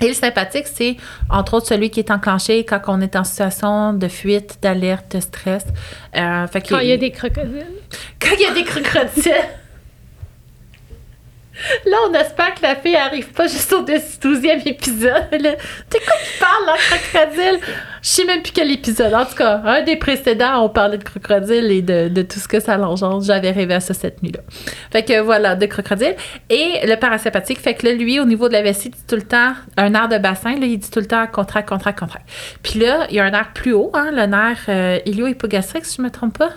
Et 0.00 0.08
le 0.08 0.14
sympathique, 0.14 0.66
c'est 0.66 0.96
entre 1.28 1.54
autres 1.54 1.66
celui 1.66 1.90
qui 1.90 2.00
est 2.00 2.10
enclenché 2.10 2.64
quand 2.64 2.80
on 2.88 3.00
est 3.00 3.16
en 3.16 3.24
situation 3.24 3.92
de 3.92 4.08
fuite, 4.08 4.58
d'alerte, 4.62 5.14
de 5.14 5.20
stress. 5.20 5.66
Euh, 6.16 6.46
fait 6.46 6.66
quand 6.66 6.78
il 6.78 6.88
y 6.88 6.92
a 6.92 6.96
des 6.96 7.10
crocodiles. 7.10 7.66
Quand 8.18 8.34
il 8.38 8.42
y 8.42 8.46
a 8.46 8.54
des 8.54 8.64
crocodiles. 8.64 9.34
Là, 11.86 11.96
on 12.08 12.14
espère 12.14 12.54
que 12.54 12.62
la 12.62 12.76
fille 12.76 12.96
arrive 12.96 13.32
pas 13.32 13.46
juste 13.46 13.72
au 13.72 13.82
12e 13.82 14.66
épisode. 14.66 15.28
T'es 15.30 15.98
quoi 15.98 16.14
qui 16.24 16.38
parle, 16.38 16.66
là, 16.66 16.74
crocodile? 16.78 17.60
Je 18.02 18.08
sais 18.08 18.24
même 18.24 18.42
plus 18.42 18.52
quel 18.52 18.70
épisode. 18.70 19.12
En 19.12 19.24
tout 19.24 19.34
cas, 19.34 19.60
un 19.64 19.82
des 19.82 19.96
précédents, 19.96 20.64
on 20.64 20.68
parlait 20.68 20.98
de 20.98 21.04
crocodile 21.04 21.70
et 21.70 21.82
de, 21.82 22.22
tout 22.22 22.38
ce 22.38 22.48
que 22.48 22.60
ça 22.60 22.76
l'engendre. 22.76 23.22
J'avais 23.22 23.50
rêvé 23.50 23.74
à 23.74 23.80
ça 23.80 23.94
cette 23.94 24.22
nuit-là. 24.22 24.40
Fait 24.90 25.04
que 25.04 25.20
voilà, 25.20 25.54
de 25.54 25.66
crocodile. 25.66 26.16
Et 26.48 26.80
le 26.84 26.96
parasympathique, 26.96 27.60
fait 27.60 27.74
que 27.74 27.86
là, 27.86 27.92
lui, 27.92 28.20
au 28.20 28.24
niveau 28.24 28.48
de 28.48 28.54
la 28.54 28.62
vessie, 28.62 28.88
il 28.88 28.92
dit 28.92 29.04
tout 29.06 29.16
le 29.16 29.22
temps, 29.22 29.52
un 29.76 29.90
nerf 29.90 30.08
de 30.08 30.18
bassin, 30.18 30.58
là, 30.58 30.66
il 30.66 30.78
dit 30.78 30.90
tout 30.90 31.00
le 31.00 31.06
temps 31.06 31.26
contract, 31.26 31.68
contract, 31.68 31.98
contract. 31.98 32.28
Puis 32.62 32.80
là, 32.80 33.06
il 33.10 33.16
y 33.16 33.20
a 33.20 33.24
un 33.24 33.30
nerf 33.30 33.52
plus 33.54 33.72
haut, 33.72 33.90
hein, 33.94 34.10
le 34.12 34.26
nerf 34.26 34.64
euh, 34.68 34.98
ilio-hypogastrique, 35.06 35.84
si 35.84 35.96
je 35.98 36.02
me 36.02 36.10
trompe 36.10 36.38
pas 36.38 36.50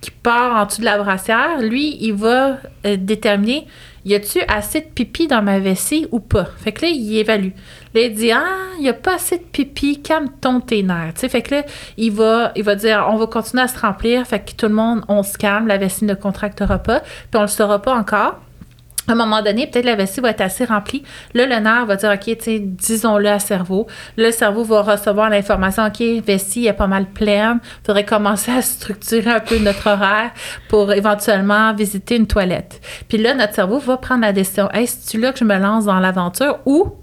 qui 0.00 0.10
part 0.10 0.56
en 0.56 0.66
dessous 0.66 0.80
de 0.80 0.84
la 0.84 0.98
brassière, 0.98 1.60
lui, 1.60 1.96
il 2.00 2.12
va 2.14 2.58
euh, 2.86 2.96
déterminer 2.96 3.66
y 4.08 4.14
a-tu 4.14 4.40
assez 4.48 4.80
de 4.80 4.86
pipi 4.86 5.26
dans 5.26 5.42
ma 5.42 5.58
vessie 5.58 6.06
ou 6.10 6.20
pas? 6.20 6.46
Fait 6.56 6.72
que 6.72 6.86
là, 6.86 6.88
il 6.88 7.18
évalue. 7.18 7.50
Là, 7.94 8.00
il 8.00 8.14
dit, 8.14 8.32
ah, 8.32 8.44
il 8.78 8.82
n'y 8.82 8.88
a 8.88 8.94
pas 8.94 9.16
assez 9.16 9.36
de 9.36 9.42
pipi, 9.42 10.00
calme-ton 10.00 10.60
tes 10.60 10.82
nerfs. 10.82 11.12
fait 11.16 11.42
que 11.42 11.56
là, 11.56 11.62
il 11.98 12.12
va, 12.12 12.52
il 12.56 12.62
va 12.62 12.74
dire, 12.74 13.06
on 13.10 13.16
va 13.16 13.26
continuer 13.26 13.64
à 13.64 13.68
se 13.68 13.78
remplir. 13.78 14.26
Fait 14.26 14.40
que 14.40 14.52
tout 14.52 14.66
le 14.66 14.74
monde, 14.74 15.04
on 15.08 15.22
se 15.22 15.36
calme, 15.36 15.66
la 15.66 15.76
vessie 15.76 16.06
ne 16.06 16.14
contractera 16.14 16.78
pas. 16.78 17.00
Puis 17.00 17.36
on 17.36 17.42
le 17.42 17.48
saura 17.48 17.82
pas 17.82 17.94
encore. 17.94 18.40
À 19.08 19.12
un 19.12 19.14
moment 19.14 19.42
donné, 19.42 19.66
peut-être 19.66 19.84
la 19.84 19.94
vessie 19.94 20.20
va 20.20 20.30
être 20.30 20.40
assez 20.40 20.64
remplie. 20.64 21.02
Là, 21.34 21.46
le 21.46 21.56
nerf 21.56 21.86
va 21.86 21.96
dire, 21.96 22.10
OK, 22.10 22.36
tu 22.38 22.60
disons-le 22.60 23.28
à 23.28 23.38
cerveau. 23.38 23.86
Le 24.16 24.30
cerveau 24.30 24.64
va 24.64 24.82
recevoir 24.82 25.30
l'information, 25.30 25.86
OK, 25.86 26.00
vessie 26.24 26.66
est 26.66 26.72
pas 26.72 26.86
mal 26.86 27.06
pleine. 27.06 27.60
Il 27.62 27.86
faudrait 27.86 28.04
commencer 28.04 28.52
à 28.52 28.62
structurer 28.62 29.30
un 29.30 29.40
peu 29.40 29.58
notre 29.58 29.88
horaire 29.88 30.30
pour 30.68 30.92
éventuellement 30.92 31.74
visiter 31.74 32.16
une 32.16 32.26
toilette. 32.26 32.80
Puis 33.08 33.18
là, 33.18 33.34
notre 33.34 33.54
cerveau 33.54 33.78
va 33.78 33.96
prendre 33.96 34.22
la 34.22 34.32
décision, 34.32 34.70
hey, 34.72 34.86
c'est-tu 34.86 35.18
là 35.18 35.32
que 35.32 35.38
je 35.38 35.44
me 35.44 35.58
lance 35.58 35.86
dans 35.86 35.98
l'aventure 35.98 36.58
ou 36.66 36.94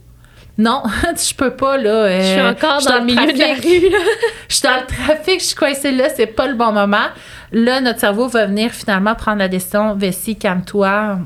non, 0.58 0.84
je 1.04 1.34
peux 1.36 1.52
pas, 1.52 1.78
là. 1.78 1.90
euh, 1.90 2.22
je 2.22 2.26
suis 2.26 2.42
encore 2.42 2.80
je 2.80 2.88
dans, 2.88 3.00
le 3.00 3.06
milieu 3.06 3.34
de 3.34 3.40
la 3.40 3.56
rue. 3.56 3.94
Je 4.48 4.56
suis 4.56 4.64
dans 4.64 4.80
le 4.80 4.86
trafic, 4.86 5.40
je 5.40 5.46
suis 5.48 5.56
coincée 5.56 5.92
là, 5.92 6.08
c'est 6.16 6.28
pas 6.28 6.48
le 6.48 6.54
bon 6.54 6.72
moment. 6.72 7.08
Là, 7.52 7.82
notre 7.82 8.00
cerveau 8.00 8.28
va 8.28 8.46
venir 8.46 8.72
finalement 8.72 9.16
prendre 9.16 9.40
la 9.40 9.48
décision, 9.48 9.96
Vessie, 9.96 10.38
calme-toi. 10.38 11.18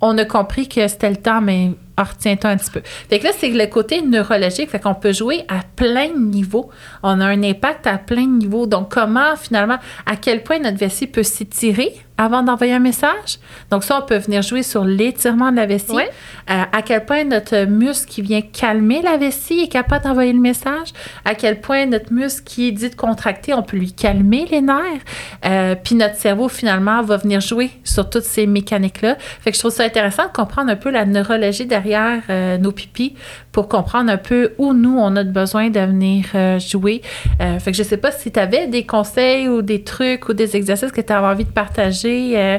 On 0.00 0.16
a 0.18 0.24
compris 0.24 0.68
que 0.68 0.86
c'était 0.86 1.10
le 1.10 1.16
temps, 1.16 1.40
mais 1.40 1.72
retiens-toi 1.96 2.50
un 2.50 2.56
petit 2.56 2.70
peu. 2.70 2.82
Fait 3.08 3.18
que 3.18 3.24
là, 3.24 3.30
c'est 3.36 3.48
le 3.48 3.66
côté 3.66 4.02
neurologique, 4.02 4.70
fait 4.70 4.80
qu'on 4.80 4.94
peut 4.94 5.12
jouer 5.12 5.44
à 5.48 5.60
plein 5.76 6.08
de 6.08 6.18
niveaux. 6.18 6.70
On 7.02 7.20
a 7.20 7.26
un 7.26 7.42
impact 7.42 7.86
à 7.86 7.98
plein 7.98 8.26
de 8.26 8.38
niveaux. 8.38 8.66
Donc, 8.66 8.92
comment 8.92 9.36
finalement, 9.36 9.78
à 10.06 10.16
quel 10.16 10.42
point 10.42 10.58
notre 10.58 10.78
vessie 10.78 11.06
peut 11.06 11.22
s'étirer? 11.22 11.94
Avant 12.16 12.42
d'envoyer 12.42 12.74
un 12.74 12.78
message? 12.78 13.38
Donc, 13.70 13.84
ça, 13.84 14.00
on 14.02 14.06
peut 14.06 14.18
venir 14.18 14.42
jouer 14.42 14.62
sur 14.62 14.84
l'étirement 14.84 15.50
de 15.50 15.56
la 15.56 15.66
vessie. 15.66 15.92
Euh, 15.92 16.62
à 16.72 16.82
quel 16.82 17.04
point 17.04 17.24
notre 17.24 17.64
muscle 17.64 18.08
qui 18.08 18.22
vient 18.22 18.40
calmer 18.40 19.02
la 19.02 19.16
vessie 19.16 19.60
est 19.60 19.68
capable 19.68 20.04
d'envoyer 20.04 20.32
le 20.32 20.40
message, 20.40 20.92
à 21.24 21.34
quel 21.34 21.60
point 21.60 21.86
notre 21.86 22.12
muscle 22.12 22.44
qui 22.44 22.68
est 22.68 22.72
dit 22.72 22.90
de 22.90 22.94
contracter, 22.94 23.54
on 23.54 23.62
peut 23.62 23.76
lui 23.76 23.92
calmer 23.92 24.46
les 24.50 24.60
nerfs, 24.60 25.02
Euh, 25.44 25.74
puis 25.82 25.94
notre 25.94 26.16
cerveau 26.16 26.48
finalement 26.48 27.02
va 27.02 27.16
venir 27.16 27.40
jouer 27.40 27.70
sur 27.84 28.08
toutes 28.08 28.24
ces 28.24 28.46
mécaniques-là. 28.46 29.16
Fait 29.40 29.50
que 29.50 29.56
je 29.56 29.60
trouve 29.60 29.72
ça 29.72 29.84
intéressant 29.84 30.26
de 30.26 30.32
comprendre 30.32 30.70
un 30.70 30.76
peu 30.76 30.90
la 30.90 31.04
neurologie 31.04 31.66
derrière 31.66 32.22
euh, 32.30 32.58
nos 32.58 32.72
pipis 32.72 33.14
pour 33.52 33.68
comprendre 33.68 34.10
un 34.10 34.16
peu 34.16 34.52
où 34.58 34.72
nous, 34.72 34.96
on 34.98 35.14
a 35.16 35.24
besoin 35.24 35.70
de 35.70 35.80
venir 35.80 36.24
jouer. 36.58 37.02
Fait 37.38 37.70
que 37.70 37.76
je 37.76 37.82
sais 37.82 37.96
pas 37.96 38.10
si 38.10 38.32
tu 38.32 38.40
avais 38.40 38.66
des 38.66 38.84
conseils 38.84 39.48
ou 39.48 39.62
des 39.62 39.82
trucs 39.82 40.28
ou 40.28 40.32
des 40.32 40.56
exercices 40.56 40.92
que 40.92 41.00
tu 41.00 41.12
avais 41.12 41.26
envie 41.26 41.44
de 41.44 41.50
partager. 41.50 42.03
Euh, 42.08 42.58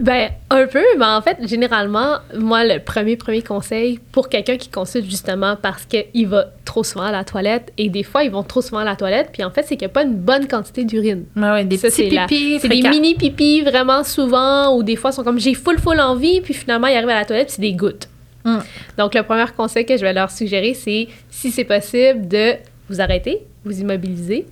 Ben, 0.00 0.30
un 0.50 0.66
peu, 0.66 0.82
mais 0.98 1.04
en 1.04 1.22
fait, 1.22 1.36
généralement, 1.46 2.16
moi, 2.36 2.64
le 2.64 2.80
premier, 2.80 3.16
premier 3.16 3.42
conseil 3.42 4.00
pour 4.10 4.28
quelqu'un 4.28 4.56
qui 4.56 4.68
consulte 4.68 5.08
justement 5.08 5.54
parce 5.60 5.84
qu'il 5.84 6.26
va 6.26 6.46
trop 6.64 6.82
souvent 6.82 7.04
à 7.04 7.12
la 7.12 7.22
toilette, 7.22 7.72
et 7.78 7.90
des 7.90 8.02
fois, 8.02 8.24
ils 8.24 8.30
vont 8.30 8.42
trop 8.42 8.60
souvent 8.60 8.78
à 8.80 8.84
la 8.84 8.96
toilette, 8.96 9.28
puis 9.32 9.44
en 9.44 9.50
fait, 9.50 9.62
c'est 9.62 9.76
qu'il 9.76 9.86
n'y 9.86 9.92
a 9.92 9.94
pas 9.94 10.02
une 10.02 10.16
bonne 10.16 10.48
quantité 10.48 10.84
d'urine. 10.84 11.26
ouais, 11.36 11.64
des 11.64 11.76
Ça, 11.76 11.88
petits 11.90 12.08
c'est 12.08 12.10
la- 12.10 12.26
pipis 12.26 12.58
C'est 12.60 12.68
des 12.68 12.82
mini 12.88 13.14
pipis 13.14 13.60
vraiment 13.62 14.02
souvent, 14.02 14.74
ou 14.76 14.82
des 14.82 14.96
fois, 14.96 15.10
ils 15.10 15.14
sont 15.14 15.22
comme 15.22 15.38
j'ai 15.38 15.54
full, 15.54 15.78
full 15.78 16.00
envie, 16.00 16.40
puis 16.40 16.54
finalement, 16.54 16.88
ils 16.88 16.96
arrivent 16.96 17.08
à 17.10 17.14
la 17.20 17.24
toilette, 17.24 17.50
c'est 17.50 17.62
des 17.62 17.74
gouttes. 17.74 18.08
Mm. 18.44 18.58
Donc, 18.98 19.14
le 19.14 19.22
premier 19.22 19.44
conseil 19.56 19.86
que 19.86 19.96
je 19.96 20.02
vais 20.02 20.12
leur 20.12 20.30
suggérer, 20.32 20.74
c'est 20.74 21.06
si 21.30 21.52
c'est 21.52 21.64
possible 21.64 22.26
de 22.26 22.54
vous 22.90 23.00
arrêter, 23.00 23.42
vous 23.64 23.78
immobiliser. 23.80 24.44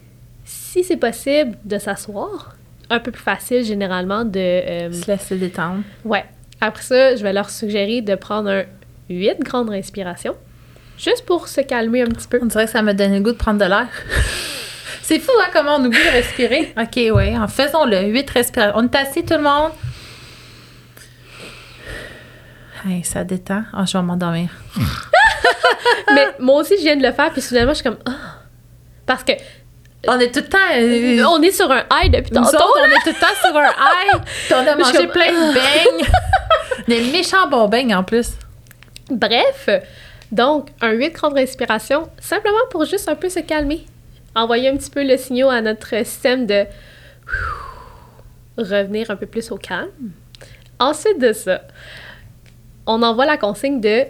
Si 0.45 0.85
c'est 0.85 0.97
possible 0.97 1.57
de 1.65 1.79
s'asseoir, 1.79 2.55
un 2.93 3.01
peu 3.01 3.11
plus 3.11 3.23
facile 3.23 3.65
généralement 3.65 4.25
de. 4.25 4.39
euh, 4.39 4.93
Se 4.93 5.11
laisser 5.11 5.37
détendre. 5.37 5.83
Ouais. 6.05 6.25
Après 6.61 6.83
ça, 6.83 7.17
je 7.17 7.23
vais 7.23 7.33
leur 7.33 7.51
suggérer 7.51 8.03
de 8.03 8.15
prendre 8.15 8.49
un 8.51 8.65
8 9.11 9.41
grandes 9.41 9.71
respirations, 9.71 10.37
juste 10.97 11.27
pour 11.27 11.49
se 11.49 11.61
calmer 11.61 12.03
un 12.03 12.07
petit 12.07 12.29
peu. 12.29 12.39
On 12.41 12.47
dirait 12.47 12.67
que 12.67 12.71
ça 12.71 12.83
me 12.83 12.93
donne 12.95 13.13
le 13.15 13.21
goût 13.21 13.33
de 13.33 13.37
prendre 13.37 13.59
de 13.59 13.65
l'air. 13.69 13.89
C'est 15.03 15.19
fou, 15.19 15.33
hein, 15.43 15.49
comment 15.53 15.77
on 15.77 15.85
oublie 15.85 15.99
de 15.99 16.13
respirer. 16.13 16.73
OK, 16.81 16.97
ouais, 17.17 17.37
en 17.37 17.49
faisons-le. 17.49 18.03
Huit 18.13 18.31
respirations. 18.31 18.79
On 18.79 18.85
est 18.85 18.95
assis, 18.95 19.25
tout 19.25 19.35
le 19.35 19.43
monde. 19.43 19.73
Hey, 22.87 23.05
ça 23.05 23.25
détend. 23.25 23.65
Ah, 23.73 23.85
je 23.85 23.97
vais 23.97 24.03
m'endormir. 24.03 24.51
Mais 26.15 26.27
moi 26.39 26.61
aussi, 26.61 26.77
je 26.79 26.83
viens 26.83 26.97
de 26.97 27.03
le 27.03 27.13
faire, 27.13 27.31
puis 27.33 27.41
soudainement, 27.41 27.73
je 27.73 27.77
suis 27.81 27.85
comme. 27.85 27.99
Ah! 28.07 28.39
Parce 29.07 29.25
que 29.25 29.33
On 30.09 30.19
est 30.19 30.33
tout 30.33 30.41
le 30.41 30.49
temps. 30.49 30.59
euh, 30.75 31.25
on 31.29 31.41
est 31.43 31.53
sur 31.53 31.71
un 31.71 31.85
high 31.93 32.13
depuis 32.13 32.33
tantôt. 32.33 32.57
autres, 32.57 32.79
on 32.81 32.91
est 32.91 33.03
tout 33.05 33.17
le 33.17 33.21
temps 33.21 33.35
sur 33.41 33.57
un 33.57 33.69
high. 33.69 34.21
On 34.53 34.67
a 34.67 34.77
mangé 34.77 35.07
plein 35.07 35.31
de 35.33 35.55
beignes. 35.55 36.09
Des 36.89 37.01
méchants 37.13 37.49
bons 37.49 37.69
beignes 37.69 37.95
en 37.95 38.03
plus. 38.03 38.31
Bref, 39.11 39.69
donc, 40.33 40.71
un 40.81 40.91
8 40.93 41.11
grandes 41.11 41.35
respirations, 41.35 42.09
simplement 42.21 42.59
pour 42.71 42.85
juste 42.85 43.09
un 43.09 43.15
peu 43.15 43.29
se 43.29 43.41
calmer. 43.41 43.87
Envoyer 44.35 44.71
un 44.71 44.77
petit 44.77 44.91
peu 44.91 45.05
le 45.05 45.17
signal 45.17 45.51
à 45.51 45.61
notre 45.61 45.89
système 46.05 46.47
de 46.47 46.65
revenir 48.57 49.11
un 49.11 49.17
peu 49.17 49.27
plus 49.27 49.51
au 49.53 49.57
calme. 49.57 49.91
Ensuite 50.79 51.19
de 51.21 51.33
ça, 51.33 51.61
on 52.87 53.03
envoie 53.03 53.27
la 53.27 53.37
consigne 53.37 53.81
de 53.81 54.05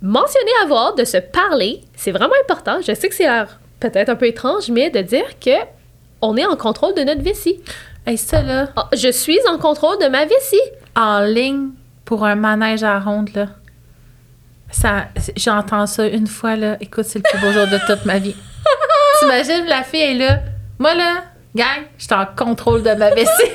mentionner 0.00 0.50
à 0.62 0.66
voix 0.66 0.94
de 0.96 1.04
se 1.04 1.16
parler. 1.16 1.80
C'est 1.96 2.12
vraiment 2.12 2.34
important. 2.44 2.78
Je 2.86 2.94
sais 2.94 3.08
que 3.08 3.14
c'est 3.14 3.24
l'air 3.24 3.58
peut-être 3.90 4.08
un 4.08 4.16
peu 4.16 4.26
étrange, 4.26 4.68
mais 4.70 4.90
de 4.90 5.00
dire 5.00 5.38
que 5.44 5.50
on 6.20 6.36
est 6.36 6.44
en 6.46 6.56
contrôle 6.56 6.94
de 6.94 7.02
notre 7.02 7.22
vessie. 7.22 7.60
Hey, 8.06 8.16
ça, 8.16 8.42
là, 8.42 8.68
Ah, 8.76 8.88
je 8.94 9.10
suis 9.10 9.38
en 9.48 9.58
contrôle 9.58 9.98
de 10.00 10.06
ma 10.08 10.24
vessie. 10.24 10.60
en 10.96 11.20
ligne 11.20 11.70
pour 12.04 12.24
un 12.24 12.34
manège 12.34 12.82
à 12.84 12.98
ronde, 13.00 13.30
là. 13.34 13.46
Ça, 14.70 15.06
j'entends 15.36 15.86
ça 15.86 16.06
une 16.06 16.26
fois, 16.26 16.56
là. 16.56 16.76
Écoute, 16.80 17.04
c'est 17.04 17.18
le 17.18 17.24
plus 17.30 17.38
beau 17.40 17.52
jour 17.52 17.66
de 17.66 17.78
toute 17.86 18.04
ma 18.06 18.18
vie. 18.18 18.34
T'imagines, 19.20 19.66
la 19.66 19.82
fille 19.82 20.00
est 20.00 20.14
là. 20.14 20.38
Moi, 20.78 20.94
là, 20.94 21.24
gang, 21.54 21.84
je 21.98 22.04
suis 22.04 22.14
en 22.14 22.26
contrôle 22.36 22.82
de 22.82 22.92
ma 22.94 23.10
vessie. 23.10 23.50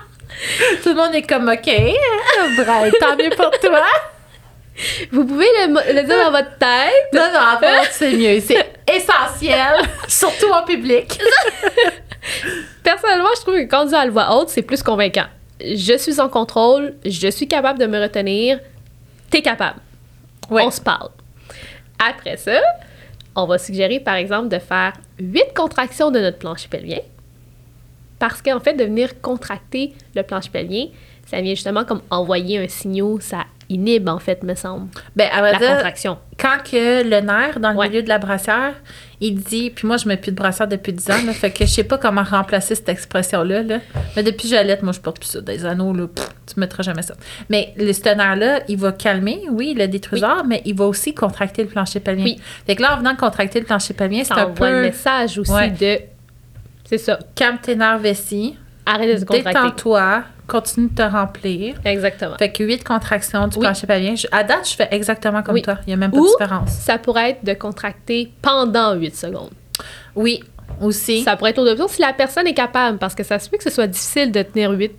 Tout 0.82 0.90
le 0.90 0.94
monde 0.96 1.14
est 1.14 1.22
comme, 1.22 1.48
OK, 1.48 1.68
hein, 1.68 2.48
Brian, 2.56 2.90
tant 3.00 3.16
mieux 3.16 3.30
pour 3.30 3.50
toi. 3.60 3.82
Vous 5.12 5.24
pouvez 5.24 5.46
le, 5.66 5.94
le 5.94 6.02
dire 6.06 6.16
dans 6.24 6.30
votre 6.32 6.58
tête. 6.58 7.12
Non, 7.12 7.28
non, 7.32 7.40
en 7.54 7.58
fait, 7.58 7.88
c'est 7.92 8.12
mieux. 8.12 8.40
C'est 8.40 8.73
essentiel, 8.86 9.88
surtout 10.08 10.50
en 10.52 10.64
public. 10.64 11.18
Personnellement, 12.82 13.30
je 13.36 13.40
trouve 13.42 13.54
que 13.54 13.68
quand 13.68 13.84
on 13.84 13.86
dit 13.86 13.94
à 13.94 14.04
la 14.04 14.10
voix 14.10 14.36
haute, 14.36 14.48
c'est 14.48 14.62
plus 14.62 14.82
convaincant. 14.82 15.26
Je 15.60 15.96
suis 15.96 16.20
en 16.20 16.28
contrôle, 16.28 16.94
je 17.04 17.28
suis 17.28 17.48
capable 17.48 17.78
de 17.78 17.86
me 17.86 18.00
retenir, 18.00 18.60
t'es 19.30 19.42
capable. 19.42 19.80
Ouais. 20.50 20.64
On 20.66 20.70
se 20.70 20.80
parle. 20.80 21.10
Après 21.98 22.36
ça, 22.36 22.60
on 23.34 23.46
va 23.46 23.58
suggérer 23.58 24.00
par 24.00 24.14
exemple 24.14 24.48
de 24.48 24.58
faire 24.58 24.92
huit 25.18 25.54
contractions 25.54 26.10
de 26.10 26.20
notre 26.20 26.38
plancher 26.38 26.68
pelvien. 26.68 27.00
Parce 28.18 28.42
qu'en 28.42 28.60
fait, 28.60 28.74
de 28.74 28.84
venir 28.84 29.20
contracter 29.20 29.92
le 30.14 30.22
plancher 30.22 30.50
pelvien, 30.50 30.86
ça 31.26 31.40
vient 31.40 31.54
justement 31.54 31.84
comme 31.84 32.02
envoyer 32.10 32.58
un 32.58 32.68
signal, 32.68 33.20
ça 33.20 33.44
inhibe 33.68 34.08
en 34.08 34.18
fait, 34.18 34.42
me 34.42 34.54
semble, 34.54 34.88
Ben, 35.16 35.28
à 35.32 35.40
la 35.40 35.58
dire, 35.58 35.70
contraction. 35.76 36.18
quand 36.38 36.58
que 36.70 37.02
le 37.02 37.20
nerf, 37.20 37.60
dans 37.60 37.70
le 37.72 37.76
Ouais. 37.76 37.88
milieu 37.88 38.02
de 38.02 38.08
la 38.08 38.18
brassière, 38.18 38.74
il 39.20 39.36
dit, 39.36 39.70
puis 39.70 39.86
moi, 39.86 39.96
je 39.96 40.06
mets 40.08 40.16
plus 40.16 40.32
de 40.32 40.36
brassière 40.36 40.68
depuis 40.68 40.92
10 40.92 41.10
ans, 41.10 41.24
là, 41.26 41.32
fait 41.32 41.50
que 41.50 41.64
je 41.64 41.70
sais 41.70 41.84
pas 41.84 41.96
comment 41.98 42.22
remplacer 42.22 42.74
cette 42.74 42.88
expression-là, 42.88 43.62
là. 43.62 43.78
mais 44.16 44.22
depuis 44.22 44.42
que 44.42 44.48
j'allaite, 44.54 44.82
moi, 44.82 44.92
je 44.92 45.00
porte 45.00 45.18
plus 45.20 45.28
ça. 45.28 45.40
Des 45.40 45.64
anneaux, 45.64 45.92
là, 45.94 46.06
pff, 46.08 46.28
tu 46.52 46.60
mettras 46.60 46.82
jamais 46.82 47.02
ça. 47.02 47.14
Mais 47.48 47.72
le, 47.78 47.92
ce 47.92 48.02
nerf-là, 48.02 48.60
il 48.68 48.76
va 48.78 48.92
calmer, 48.92 49.42
oui, 49.50 49.74
le 49.76 49.88
détruseur, 49.88 50.44
mais 50.44 50.60
il 50.64 50.74
va 50.74 50.84
aussi 50.86 51.14
contracter 51.14 51.62
le 51.62 51.68
plancher 51.68 52.00
pelvien. 52.00 52.24
Oui. 52.24 52.40
Fait 52.66 52.76
que 52.76 52.82
là, 52.82 52.94
en 52.94 52.98
venant 52.98 53.16
contracter 53.16 53.60
le 53.60 53.66
plancher 53.66 53.94
pelvien, 53.94 54.24
c'est 54.24 54.34
un 54.34 54.50
peu 54.50 54.82
message 54.82 55.38
aussi 55.38 55.52
Ouais. 55.52 55.70
de... 55.70 55.98
C'est 56.86 56.98
ça, 56.98 57.18
calme 57.34 57.56
tes 57.62 57.76
nerfs 57.76 57.98
vessis, 57.98 58.56
arrête 58.86 59.14
de 59.14 59.20
se 59.20 59.24
contracter. 59.24 59.52
détends-toi, 59.60 60.24
continue 60.46 60.88
de 60.88 60.94
te 60.94 61.02
remplir. 61.02 61.76
Exactement. 61.84 62.36
Fait 62.38 62.50
que 62.52 62.62
8 62.64 62.84
contractions 62.84 63.46
du 63.48 63.56
Oui. 63.58 63.62
plancher 63.64 63.86
pelvien. 63.86 64.14
Je- 64.14 64.26
à 64.32 64.44
date, 64.44 64.68
je 64.68 64.74
fais 64.76 64.88
exactement 64.90 65.42
comme 65.42 65.54
Oui. 65.54 65.62
toi. 65.62 65.78
Il 65.86 65.88
n'y 65.88 65.94
a 65.94 65.96
même 65.96 66.10
pas 66.10 66.18
Ou- 66.18 66.24
de 66.24 66.30
différence. 66.38 66.70
Ça 66.70 66.98
pourrait 66.98 67.30
être 67.30 67.44
de 67.44 67.54
contracter 67.54 68.30
pendant 68.42 68.94
8 68.94 69.16
secondes. 69.16 69.50
Oui, 70.14 70.42
aussi. 70.80 71.22
Ça 71.22 71.36
pourrait 71.36 71.50
être 71.50 71.58
l'autre 71.58 71.72
option 71.72 71.88
si 71.88 72.00
la 72.02 72.12
personne 72.12 72.46
est 72.46 72.54
capable, 72.54 72.98
parce 72.98 73.14
que 73.14 73.22
ça 73.22 73.38
se 73.38 73.48
peut 73.48 73.56
que 73.56 73.64
ce 73.64 73.70
soit 73.70 73.86
difficile 73.86 74.30
de 74.32 74.42
tenir 74.42 74.70
8, 74.70 74.92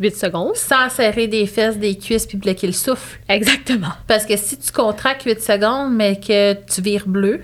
8 0.00 0.16
secondes. 0.16 0.54
sans 0.54 0.88
serrer 0.90 1.26
des 1.26 1.46
fesses, 1.46 1.76
des 1.78 1.96
cuisses 1.96 2.26
puis 2.26 2.38
bloquer 2.38 2.66
le 2.68 2.72
souffle. 2.72 3.18
Exactement. 3.28 3.88
Parce 4.06 4.24
que 4.26 4.36
si 4.36 4.56
tu 4.58 4.70
contractes 4.72 5.22
8 5.24 5.40
secondes, 5.42 5.92
mais 5.94 6.18
que 6.20 6.54
tu 6.72 6.80
vires 6.80 7.06
bleu 7.06 7.40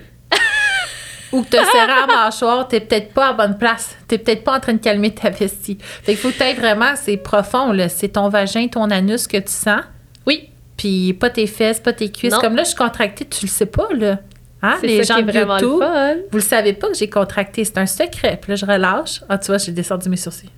ou 1.35 1.43
que 1.43 1.49
tu 1.49 1.57
as 1.57 1.65
serré 1.65 1.87
la 1.87 2.07
mâchoire, 2.07 2.67
t'es 2.67 2.79
peut-être 2.79 3.13
pas 3.13 3.29
à 3.29 3.33
bonne 3.33 3.57
place. 3.57 3.95
T'es 4.07 4.17
peut-être 4.17 4.43
pas 4.43 4.55
en 4.55 4.59
train 4.59 4.73
de 4.73 4.79
calmer 4.79 5.13
ta 5.13 5.29
vestie. 5.29 5.77
Fait 5.81 6.15
qu'il 6.15 6.17
faut 6.17 6.29
que 6.29 6.59
vraiment, 6.59 6.93
c'est 6.95 7.17
profond, 7.17 7.71
là. 7.71 7.89
C'est 7.89 8.09
ton 8.09 8.29
vagin, 8.29 8.67
ton 8.67 8.89
anus 8.89 9.27
que 9.27 9.37
tu 9.37 9.51
sens, 9.51 9.81
Oui, 10.25 10.49
puis 10.77 11.13
pas 11.13 11.29
tes 11.29 11.47
fesses, 11.47 11.79
pas 11.79 11.93
tes 11.93 12.09
cuisses. 12.09 12.33
Non. 12.33 12.39
Comme 12.39 12.55
là, 12.55 12.63
je 12.63 12.69
suis 12.69 12.77
contractée, 12.77 13.25
tu 13.25 13.45
le 13.45 13.51
sais 13.51 13.65
pas, 13.65 13.87
là. 13.93 14.19
Hein? 14.61 14.77
Les 14.81 15.03
gens 15.03 15.21
de 15.21 15.29
vraiment 15.29 15.57
YouTube, 15.57 15.81
le 15.81 16.27
vous 16.31 16.37
le 16.37 16.43
savez 16.43 16.73
pas 16.73 16.87
que 16.87 16.95
j'ai 16.95 17.09
contracté. 17.09 17.65
C'est 17.65 17.77
un 17.77 17.85
secret. 17.85 18.39
Puis 18.41 18.51
là, 18.51 18.55
je 18.55 18.65
relâche. 18.65 19.21
Ah, 19.29 19.37
tu 19.37 19.47
vois, 19.47 19.57
j'ai 19.57 19.71
descendu 19.71 20.09
mes 20.09 20.17
sourcils. 20.17 20.49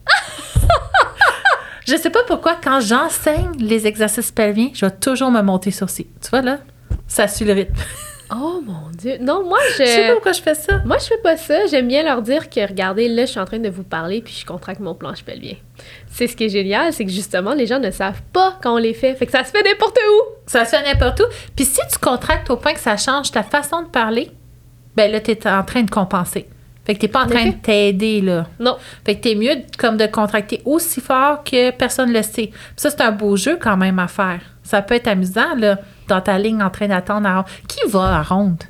je 1.87 1.95
sais 1.97 2.09
pas 2.09 2.23
pourquoi, 2.27 2.55
quand 2.63 2.79
j'enseigne 2.79 3.51
les 3.59 3.85
exercices 3.87 4.31
pelviens, 4.31 4.69
je 4.73 4.85
vais 4.85 4.91
toujours 4.91 5.31
me 5.31 5.41
monter 5.41 5.71
sourcils. 5.71 6.07
Tu 6.21 6.29
vois, 6.29 6.41
là? 6.41 6.59
Ça 7.07 7.27
suit 7.27 7.45
le 7.45 7.53
rythme. 7.53 7.73
Oh 8.29 8.61
mon 8.65 8.89
Dieu. 8.97 9.17
Non, 9.21 9.43
moi, 9.47 9.57
Je 9.71 9.83
sais 9.83 10.01
pas 10.01 10.07
je. 10.07 10.11
pourquoi 10.13 10.31
je 10.33 10.41
fais 10.41 10.55
ça. 10.55 10.81
Moi, 10.85 10.97
je 10.99 11.05
fais 11.05 11.17
pas 11.23 11.37
ça. 11.37 11.65
J'aime 11.67 11.87
bien 11.87 12.03
leur 12.03 12.21
dire 12.21 12.49
que, 12.49 12.59
regardez, 12.67 13.07
là, 13.07 13.25
je 13.25 13.31
suis 13.31 13.39
en 13.39 13.45
train 13.45 13.59
de 13.59 13.69
vous 13.69 13.83
parler, 13.83 14.21
puis 14.21 14.35
je 14.41 14.45
contracte 14.45 14.81
mon 14.81 14.95
planche 14.95 15.23
pelvien. 15.23 15.55
C'est 16.11 16.27
ce 16.27 16.35
qui 16.35 16.45
est 16.45 16.49
génial, 16.49 16.91
c'est 16.91 17.05
que 17.05 17.11
justement, 17.11 17.53
les 17.53 17.65
gens 17.67 17.79
ne 17.79 17.91
savent 17.91 18.21
pas 18.33 18.57
quand 18.61 18.73
on 18.73 18.77
les 18.77 18.93
fait. 18.93 19.15
Fait 19.15 19.25
que 19.25 19.31
ça 19.31 19.43
se 19.45 19.51
fait 19.51 19.63
n'importe 19.63 19.97
où. 19.97 20.21
Ça 20.45 20.65
se 20.65 20.75
fait 20.75 20.83
n'importe 20.83 21.21
où. 21.21 21.25
Puis 21.55 21.65
si 21.65 21.79
tu 21.91 21.99
contractes 21.99 22.49
au 22.49 22.57
point 22.57 22.73
que 22.73 22.79
ça 22.81 22.97
change 22.97 23.31
ta 23.31 23.43
façon 23.43 23.83
de 23.83 23.87
parler, 23.87 24.29
ben 24.95 25.09
là, 25.11 25.19
t'es 25.21 25.47
en 25.47 25.63
train 25.63 25.83
de 25.83 25.89
compenser. 25.91 26.47
Fait 26.85 26.95
que 26.95 26.99
t'es 27.01 27.07
pas 27.09 27.19
en 27.21 27.25
En 27.25 27.29
train 27.29 27.39
effet. 27.39 27.51
de 27.51 27.61
t'aider, 27.61 28.21
là. 28.21 28.47
Non. 28.59 28.77
Fait 29.05 29.15
que 29.15 29.21
t'es 29.21 29.35
mieux 29.35 29.55
de- 29.57 29.63
comme 29.77 29.97
de 29.97 30.05
contracter 30.07 30.61
aussi 30.65 31.01
fort 31.01 31.43
que 31.43 31.71
personne 31.71 32.11
le 32.13 32.21
sait. 32.23 32.47
Puis 32.47 32.53
ça, 32.77 32.89
c'est 32.89 33.01
un 33.01 33.11
beau 33.11 33.35
jeu 33.35 33.57
quand 33.61 33.75
même 33.77 33.99
à 33.99 34.07
faire. 34.07 34.39
Ça 34.67 34.81
peut 34.81 34.95
être 34.95 35.07
amusant, 35.07 35.55
là, 35.55 35.79
dans 36.09 36.19
ta 36.19 36.37
ligne 36.37 36.61
en 36.61 36.69
train 36.69 36.89
d'attendre 36.89 37.25
à 37.25 37.35
ronde. 37.35 37.45
Qui 37.69 37.89
va 37.89 38.17
à 38.17 38.21
ronde? 38.21 38.61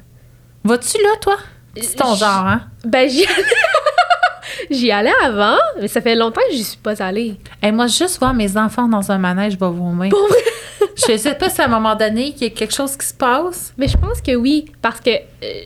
Vas-tu 0.63 1.01
là, 1.01 1.10
toi? 1.20 1.38
C'est 1.75 1.96
ton 1.96 2.13
genre, 2.13 2.46
hein? 2.46 2.62
Ben, 2.86 3.10
j'y 3.10 3.25
allais. 3.25 3.44
j'y 4.70 4.92
allais 4.92 5.13
avant, 5.24 5.58
mais 5.82 5.88
ça 5.88 6.00
fait 6.00 6.13
longtemps 6.13 6.42
que 6.51 6.56
j'y 6.56 6.63
suis 6.63 6.77
pas 6.77 7.01
allée. 7.01 7.39
Et 7.63 7.72
moi, 7.72 7.88
juste 7.88 8.20
voir 8.20 8.36
mes 8.36 8.58
enfants 8.58 8.88
dans 8.88 9.12
un 9.12 9.18
manège, 9.18 9.54
je 9.54 9.58
vais 9.58 9.72
vomir. 9.72 10.12
Pour? 10.12 10.27
Je 11.08 11.18
sais 11.18 11.34
pas 11.34 11.50
si 11.50 11.62
à 11.62 11.66
un 11.66 11.68
moment 11.68 11.96
donné, 11.96 12.36
il 12.36 12.44
y 12.44 12.46
a 12.46 12.51
quelque 12.51 12.75
chose 12.75 12.96
qui 12.96 13.08
se 13.08 13.16
passe. 13.16 13.74
Mais 13.75 13.88
je 13.88 13.98
pense 13.98 14.22
que 14.22 14.36
oui, 14.36 14.66
parce 14.84 15.00
que 15.00 15.10
euh, 15.10 15.63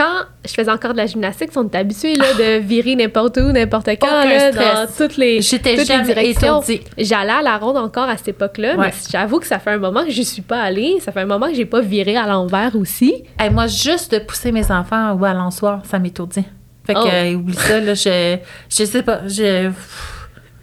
quand 0.00 0.24
je 0.48 0.54
faisais 0.54 0.70
encore 0.70 0.92
de 0.92 0.96
la 0.96 1.04
gymnastique, 1.06 1.50
on 1.56 1.68
est 1.68 1.74
habitué 1.74 2.14
là, 2.14 2.32
de 2.32 2.58
virer 2.60 2.96
n'importe 2.96 3.36
où, 3.36 3.52
n'importe 3.52 3.88
quand, 4.00 4.24
là, 4.24 4.50
dans 4.50 4.86
toutes 4.96 5.18
les, 5.18 5.42
J'étais 5.42 5.70
toutes 5.76 5.80
les 5.80 5.84
jamais 5.84 6.04
directions. 6.04 6.62
étourdie. 6.62 6.80
J'allais 6.96 7.32
à 7.32 7.42
la 7.42 7.58
ronde 7.58 7.76
encore 7.76 8.08
à 8.08 8.16
cette 8.16 8.28
époque-là, 8.28 8.76
Ouais. 8.76 8.86
mais 8.86 8.92
j'avoue 9.10 9.40
que 9.40 9.46
ça 9.46 9.58
fait 9.58 9.72
un 9.72 9.78
moment 9.78 10.02
que 10.04 10.10
je 10.10 10.22
suis 10.22 10.40
pas 10.40 10.62
allée. 10.62 10.96
Ça 11.00 11.12
fait 11.12 11.20
un 11.20 11.26
moment 11.26 11.48
que 11.48 11.54
j'ai 11.54 11.66
pas 11.66 11.80
viré 11.82 12.16
à 12.16 12.26
l'envers 12.26 12.74
aussi. 12.76 13.24
Hey, 13.38 13.50
moi, 13.50 13.66
juste 13.66 14.12
de 14.14 14.20
pousser 14.20 14.52
mes 14.52 14.70
enfants 14.70 15.12
au 15.12 15.16
balançoire, 15.16 15.82
ça 15.84 15.98
m'étourdit. 15.98 16.44
Fait 16.86 16.94
que, 16.94 16.98
Oh. 16.98 17.06
euh, 17.12 17.34
oublie 17.34 17.54
ça, 17.54 17.78
là, 17.80 17.92
je, 17.92 18.38
je 18.70 18.84
sais 18.86 19.02
pas, 19.02 19.20
je, 19.28 19.70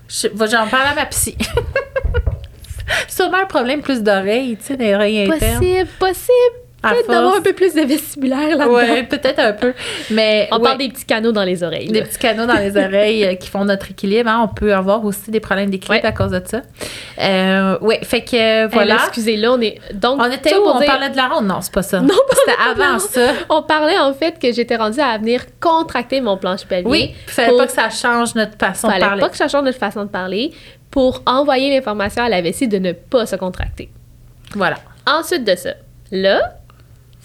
j'en 0.10 0.68
parle 0.68 0.88
à 0.92 0.96
ma 0.96 1.06
psy. 1.06 1.38
Sûrement 3.08 3.38
un 3.44 3.46
problème 3.46 3.82
plus 3.82 4.02
d'oreilles, 4.02 4.58
tu 4.58 4.66
sais, 4.66 4.78
des 4.78 4.94
oreilles 4.96 5.26
internes. 5.32 5.60
Possible, 5.60 5.90
possible. 6.00 6.67
Peut-être 6.82 7.10
d'avoir 7.10 7.36
un 7.36 7.42
peu 7.42 7.54
plus 7.54 7.74
de 7.74 7.82
vestibulaire 7.82 8.56
là-dedans. 8.56 8.74
Ouais, 8.76 9.04
peut-être 9.04 9.40
un 9.40 9.52
peu. 9.54 9.74
Mais 10.12 10.48
On 10.52 10.58
ouais, 10.58 10.64
parle 10.64 10.78
des 10.78 10.90
petits 10.90 11.06
canaux 11.06 11.32
dans 11.32 11.44
les 11.44 11.64
oreilles. 11.64 11.88
des 11.88 12.00
là. 12.02 12.06
petits 12.06 12.20
canaux 12.20 12.46
dans 12.46 12.54
les 12.60 12.78
oreilles 12.86 13.26
euh, 13.26 13.34
qui 13.36 13.50
font 13.50 13.66
notre 13.66 13.90
équilibre. 13.92 14.30
hein. 14.30 14.42
On 14.44 14.54
peut 14.54 14.74
avoir 14.74 15.04
aussi 15.04 15.32
des 15.32 15.40
problèmes 15.40 15.70
d'équilibre 15.72 16.04
Ouais. 16.04 16.08
à 16.08 16.12
cause 16.12 16.32
de 16.32 16.42
ça. 16.46 16.62
Euh, 17.20 17.80
ouais, 17.80 18.00
fait 18.04 18.22
que 18.22 18.36
euh, 18.36 18.66
Hey, 18.68 18.70
voilà. 18.74 18.96
là, 18.96 19.02
excusez, 19.08 19.38
là, 19.38 19.54
on 19.54 19.62
est. 19.62 19.80
Donc, 19.94 20.22
on 20.22 20.32
était 20.32 20.56
où? 20.56 20.62
On 20.66 20.78
dire- 20.78 20.88
parlait 20.88 21.10
de 21.10 21.18
la 21.18 21.28
ronde? 21.28 21.48
Non, 21.48 21.62
c'est 21.62 21.74
pas 21.74 21.82
ça. 21.82 22.00
Non, 22.00 22.14
C'était 22.32 22.58
avant 22.84 23.00
ça. 23.00 23.32
On 23.50 23.64
parlait 23.64 23.98
en 23.98 24.14
fait 24.14 24.38
que 24.40 24.52
j'étais 24.54 24.76
rendue 24.76 25.00
à 25.00 25.18
venir 25.18 25.42
contracter 25.60 26.22
mon 26.22 26.38
planche 26.38 26.66
pelvien. 26.66 26.90
Oui, 26.92 27.16
il 27.28 27.32
fallait 27.32 27.50
pour- 27.50 27.58
pas 27.58 27.66
que 27.68 27.74
ça 27.74 27.90
change 27.90 28.36
notre 28.36 28.58
façon 28.58 28.88
de 28.88 28.94
fallait 28.94 29.06
parler. 29.06 29.22
pas 29.22 29.30
que 29.30 29.38
ça 29.38 29.48
change 29.48 29.64
notre 29.64 29.80
façon 29.80 30.04
de 30.04 30.10
parler 30.10 30.52
pour 30.92 31.22
envoyer 31.26 31.72
l'information 31.76 32.24
à 32.24 32.30
la 32.30 32.42
vessie 32.42 32.68
de 32.68 32.78
ne 32.78 32.92
pas 32.92 33.26
se 33.26 33.36
contracter. 33.36 33.90
Voilà. 34.54 34.78
Ensuite 35.08 35.44
de 35.44 35.56
ça, 35.56 35.72
là, 36.12 36.54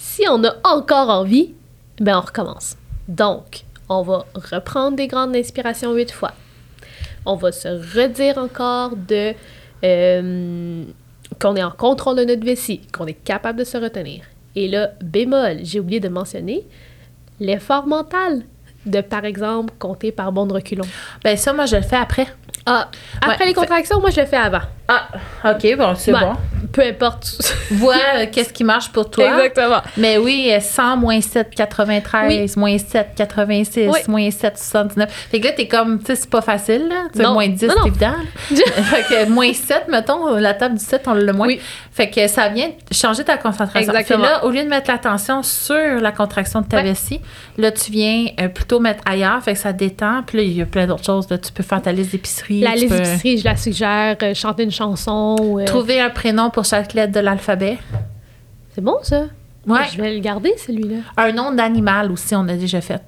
si 0.03 0.25
on 0.29 0.43
a 0.45 0.55
encore 0.65 1.11
envie, 1.11 1.55
ben 2.01 2.19
on 2.19 2.21
recommence. 2.21 2.77
Donc, 3.07 3.63
on 3.89 4.03
va 4.03 4.27
reprendre 4.35 4.97
des 4.97 5.07
grandes 5.07 5.37
inspirations 5.37 5.95
huit 5.95 6.11
fois. 6.11 6.33
On 7.25 7.37
va 7.37 7.53
se 7.53 7.69
redire 7.69 8.37
encore 8.39 8.97
de 8.97 9.33
euh, 9.85 10.85
qu'on 11.41 11.55
est 11.55 11.63
en 11.63 11.71
contrôle 11.71 12.17
de 12.17 12.25
notre 12.25 12.45
vessie, 12.45 12.81
qu'on 12.93 13.07
est 13.07 13.15
capable 13.15 13.61
de 13.61 13.65
se 13.65 13.79
retenir. 13.79 14.25
Et 14.57 14.67
là, 14.67 14.91
bémol, 15.01 15.59
j'ai 15.63 15.79
oublié 15.79 16.01
de 16.01 16.09
mentionner 16.09 16.67
l'effort 17.39 17.87
mental 17.87 18.43
de, 18.85 19.01
par 19.01 19.25
exemple, 19.25 19.73
compter 19.79 20.11
par 20.11 20.33
bond 20.33 20.47
de 20.47 20.55
reculons. 20.55 20.85
Ben 21.23 21.37
ça, 21.37 21.53
moi, 21.53 21.67
je 21.67 21.77
le 21.77 21.83
fais 21.83 21.97
après. 21.97 22.27
Ah, 22.67 22.91
après 23.21 23.45
Ouais, 23.45 23.47
les 23.47 23.55
contractions, 23.55 24.01
moi, 24.01 24.11
je 24.11 24.21
le 24.21 24.27
fais 24.27 24.37
avant. 24.37 24.63
Ah, 24.89 25.09
OK, 25.45 25.77
bon, 25.79 25.95
c'est 25.95 26.13
Ouais, 26.13 26.21
bon. 26.21 26.33
Peu 26.73 26.83
importe. 26.83 27.39
Vois 27.73 27.95
euh, 28.17 28.27
qu'est-ce 28.31 28.53
qui 28.53 28.65
marche 28.65 28.91
pour 28.91 29.11
toi. 29.11 29.27
Exactement. 29.27 29.81
Mais 29.97 30.19
oui, 30.19 30.51
euh, 30.53 30.61
100 30.61 30.97
moins 30.97 31.21
7, 31.21 31.51
93, 31.55 32.57
moins 32.57 32.79
7, 32.79 33.09
86, 33.17 33.89
Oui. 33.93 34.01
moins 34.09 34.31
7, 34.31 34.59
79. 34.59 35.29
Fait 35.31 35.41
que 35.41 35.47
là, 35.47 35.53
t'es 35.53 35.69
comme, 35.69 35.99
tu 35.99 36.07
sais, 36.07 36.17
c'est 36.17 36.31
pas 36.31 36.41
facile, 36.41 36.89
là. 36.89 37.31
Moins 37.33 37.49
10, 37.49 37.67
Non, 37.67 37.75
non. 37.75 37.83
c'est 37.85 37.89
évident. 37.89 38.15
fait 38.85 39.03
que 39.03 39.29
moins 39.29 39.53
7, 39.53 39.85
mettons, 39.89 40.35
la 40.37 40.55
table 40.55 40.79
du 40.79 40.85
7, 40.85 41.03
on 41.07 41.15
l'a 41.15 41.23
le 41.23 41.33
moins. 41.33 41.47
Oui. 41.49 41.61
Fait 41.95 42.09
que 42.09 42.27
ça 42.27 42.49
vient 42.49 42.71
changer 42.91 43.23
ta 43.23 43.37
concentration. 43.37 43.93
Exactement. 43.93 44.25
Là, 44.25 44.45
au 44.47 44.51
lieu 44.51 44.63
de 44.65 44.69
mettre 44.69 44.91
l'attention 44.91 45.43
sur 45.43 45.77
la 46.01 46.11
contraction 46.11 46.63
de 46.63 46.67
ta 46.67 46.79
Ouais. 46.79 46.85
vessie, 46.85 47.21
là, 47.59 47.71
tu 47.71 47.93
viens 47.93 48.29
euh, 48.41 48.49
plutôt 48.49 48.81
mettre 48.81 49.03
ailleurs. 49.05 49.43
Fait 49.43 49.53
que 49.53 49.59
ça 49.59 49.75
détend. 49.75 50.23
Puis 50.27 50.39
là, 50.39 50.43
il 50.45 50.53
y 50.57 50.63
a 50.63 50.67
plein 50.67 50.87
d'autres 50.87 51.05
choses. 51.05 51.29
Là. 51.29 51.37
Tu 51.37 51.53
peux 51.53 51.63
faire 51.63 51.83
ta 51.83 51.93
liste 51.93 52.13
d'épicerie. 52.13 52.61
La 52.61 52.75
liste 52.77 52.89
peux 52.89 52.97
d'épicerie, 52.97 53.37
je 53.39 53.45
la 53.45 53.57
suggère. 53.57 54.17
euh, 54.23 54.33
chanter 54.33 54.63
une 54.63 54.71
chanson. 54.71 55.37
euh, 55.61 55.65
Trouver 55.67 56.01
un 56.01 56.09
prénom 56.09 56.49
pour 56.49 56.65
chaque 56.65 56.95
lettre 56.95 57.13
de 57.13 57.21
l'alphabet. 57.21 57.77
C'est 58.75 58.81
bon, 58.81 58.97
ça? 59.03 59.25
Ouais. 59.67 59.81
Je 59.95 60.01
vais 60.01 60.15
le 60.15 60.21
garder, 60.21 60.55
celui-là. 60.57 60.97
Un 61.19 61.33
nom 61.33 61.53
d'animal 61.53 62.11
aussi, 62.11 62.35
on 62.35 62.49
a 62.49 62.55
déjà 62.55 62.81
fait. 62.81 63.03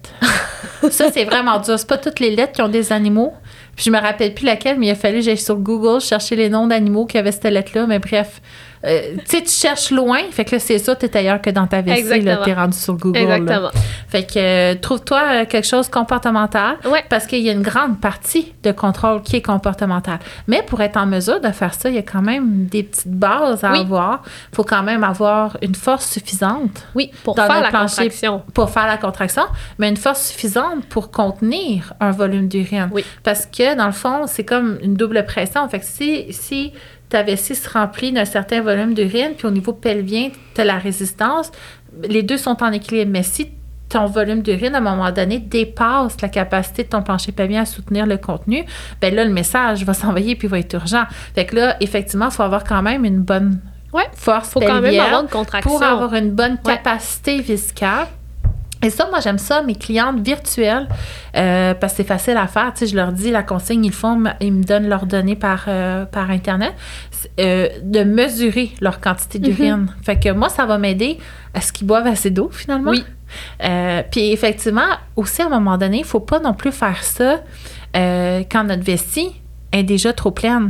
ça, 0.90 1.11
c'est 1.11 1.25
vraiment 1.25 1.59
dur. 1.59 1.79
C'est 1.79 1.88
pas 1.88 1.99
toutes 1.99 2.20
les 2.20 2.37
lettres 2.37 2.53
qui 2.53 2.62
ont 2.62 2.68
des 2.68 2.92
animaux. 2.92 3.33
Puis 3.75 3.87
je 3.87 3.90
me 3.90 3.99
rappelle 3.99 4.35
plus 4.35 4.44
laquelle, 4.47 4.79
mais 4.79 4.87
il 4.87 4.90
a 4.90 4.94
fallu 4.94 5.16
que 5.16 5.23
j'aille 5.25 5.38
sur 5.38 5.57
Google 5.57 6.01
chercher 6.01 6.37
les 6.37 6.49
noms 6.49 6.66
d'animaux 6.68 7.07
qui 7.07 7.18
avaient 7.18 7.33
cette 7.33 7.44
lettre-là. 7.44 7.87
Mais 7.88 7.99
bref, 7.99 8.40
euh, 8.87 9.14
tu 9.29 9.37
sais, 9.38 9.42
tu 9.42 9.51
cherches 9.51 9.90
loin. 9.90 10.18
Fait 10.31 10.44
que 10.44 10.55
là, 10.55 10.59
c'est 10.59 10.79
ça, 10.79 10.94
t'es 10.94 11.16
ailleurs 11.16 11.40
que 11.40 11.51
dans 11.51 11.66
ta 11.66 11.81
vessie. 11.81 12.20
Là, 12.20 12.38
t'es 12.44 12.55
rendu 12.55 12.77
sur 12.77 12.94
Google. 12.94 13.18
là. 13.20 13.37
Exactement. 13.37 13.70
Fait 14.09 14.25
que 14.25 14.38
euh, 14.38 14.75
trouve-toi 14.81 15.20
euh, 15.33 15.44
quelque 15.47 15.66
chose 15.66 15.87
de 15.88 15.92
comportemental. 15.92 16.77
Ouais. 16.85 17.05
Parce 17.09 17.27
qu'il 17.27 17.40
y 17.40 17.49
a 17.49 17.53
une 17.53 17.62
grande 17.62 18.01
partie 18.01 18.53
de 18.62 18.73
contrôle 18.73 19.23
qui 19.23 19.37
est 19.37 19.42
comportemental. 19.42 20.18
Mais 20.47 20.62
pour 20.62 20.81
être 20.81 20.97
en 20.97 21.07
mesure 21.07 21.40
de 21.40 21.49
faire 21.51 21.75
ça, 21.75 21.88
il 21.88 21.94
y 21.97 21.99
a 21.99 22.03
quand 22.03 22.23
même 22.23 22.66
des 22.66 22.83
petites 22.83 23.09
bases 23.09 23.64
à 23.64 23.73
Oui. 23.73 23.81
avoir. 23.81 24.23
Il 24.53 24.57
faut 24.57 24.64
quand 24.64 24.83
même 24.83 25.03
avoir 25.05 25.57
une 25.62 25.75
force 25.75 26.09
suffisante 26.11 26.87
Oui, 26.94 27.11
pour 27.25 27.37
faire 27.37 27.49
la 27.61 27.68
plancher. 27.70 27.97
contraction. 28.05 28.42
pour 28.55 28.70
faire 28.70 28.87
la 28.87 28.97
contraction, 28.99 29.42
mais 29.79 29.88
une 29.88 29.97
force 29.97 30.27
suffisante 30.29 30.85
pour 30.88 31.11
contenir 31.11 31.92
un 32.01 32.11
volume 32.11 32.49
d'urine. 32.49 32.88
Oui. 32.92 33.05
Parce 33.23 33.47
que, 33.47 33.75
dans 33.77 33.87
le 33.87 33.92
fond, 33.92 34.27
c'est 34.27 34.44
comme 34.44 34.79
une 34.83 34.94
double 34.94 35.25
pression. 35.27 35.68
Fait 35.68 35.81
que 35.81 35.85
si, 35.87 36.27
si 36.33 36.73
ta 37.14 37.22
vessie 37.22 37.55
se 37.55 37.68
remplit 37.70 38.11
d'un 38.11 38.24
certain 38.24 38.61
volume 38.61 38.92
d'urine, 38.92 39.35
puis 39.38 39.46
au 39.46 39.50
niveau 39.53 39.72
pelvien, 39.72 40.31
tu 40.53 40.61
as 40.61 40.64
la 40.64 40.79
résistance, 40.79 41.53
les 42.03 42.24
deux 42.24 42.37
sont 42.38 42.61
en 42.61 42.72
équilibre. 42.72 43.12
Mais 43.12 43.22
si 43.22 43.53
ton 43.88 44.07
volume 44.07 44.42
d'urine, 44.42 44.74
à 44.74 44.79
un 44.79 44.81
moment 44.81 45.12
donné, 45.12 45.38
dépasse 45.38 46.20
la 46.20 46.29
capacité 46.29 46.83
de 46.83 46.88
ton 46.88 47.03
plancher 47.03 47.31
pelvien 47.31 47.62
à 47.62 47.66
soutenir 47.66 48.05
le 48.07 48.16
contenu, 48.16 48.64
ben 49.00 49.14
là, 49.14 49.24
le 49.24 49.31
message 49.33 49.85
va 49.85 49.94
s'envoyer 50.03 50.35
puis 50.35 50.48
va 50.48 50.59
être 50.59 50.74
urgent. 50.74 51.05
Fait 51.37 51.46
que 51.46 51.55
là, 51.55 51.77
effectivement, 51.81 52.27
il 52.27 52.33
faut 52.33 52.42
avoir 52.42 52.64
quand 52.64 52.83
même 52.83 53.05
une 53.05 53.20
bonne 53.20 53.61
Ouais. 53.92 54.09
force 54.16 54.48
Faut 54.48 54.59
quand 54.59 54.81
même 54.81 54.98
avoir 54.98 55.22
une 55.22 55.29
contraction. 55.29 55.70
pour 55.70 55.81
avoir 55.85 56.14
une 56.14 56.33
bonne 56.33 56.59
Ouais. 56.64 56.72
capacité 56.74 57.40
viscale. 57.40 58.09
Et 58.85 58.90
ça, 58.90 59.09
moi, 59.11 59.20
j'aime 59.20 59.38
ça, 59.38 59.62
mes 59.62 59.75
clientes 59.75 60.20
virtuelles, 60.20 60.87
euh, 61.37 61.75
parce 61.75 61.94
que 61.94 61.97
c'est 61.99 62.05
facile 62.05 62.37
à 62.37 62.47
faire. 62.47 62.73
Tu 62.75 62.81
sais, 62.81 62.87
je 62.87 62.97
leur 62.97 63.12
dis, 63.12 63.31
la 63.31 63.42
consigne, 63.42 63.85
ils 63.85 63.92
font, 63.92 64.23
ils 64.40 64.53
me 64.53 64.62
donnent 64.62 64.88
leurs 64.88 65.07
données 65.07 65.37
par, 65.37 65.64
euh, 65.68 66.05
par 66.05 66.31
Internet, 66.31 66.75
euh, 67.40 67.68
de 67.83 68.05
mesurer 68.05 68.73
leur 68.81 69.01
quantité 69.01 69.38
d'urine. 69.38 69.87
Fait 70.03 70.18
que 70.18 70.31
moi, 70.31 70.49
ça 70.49 70.66
va 70.66 70.79
m'aider 70.79 71.18
à 71.55 71.61
ce 71.61 71.73
qu'ils 71.73 71.87
boivent 71.87 72.07
assez 72.07 72.31
d'eau, 72.31 72.51
finalement. 72.53 72.90
Oui. 72.90 73.05
Puis 74.12 74.31
effectivement, 74.33 74.83
aussi, 75.16 75.42
à 75.42 75.47
un 75.47 75.49
moment 75.49 75.79
donné, 75.79 75.99
il 75.99 76.03
ne 76.03 76.07
faut 76.07 76.20
pas 76.20 76.38
non 76.40 76.53
plus 76.55 76.73
faire 76.73 77.03
ça 77.03 77.40
quand 77.94 78.64
notre 78.64 78.85
vessie 78.85 79.33
est 79.73 79.83
déjà 79.83 80.12
trop 80.12 80.31
pleine. 80.31 80.68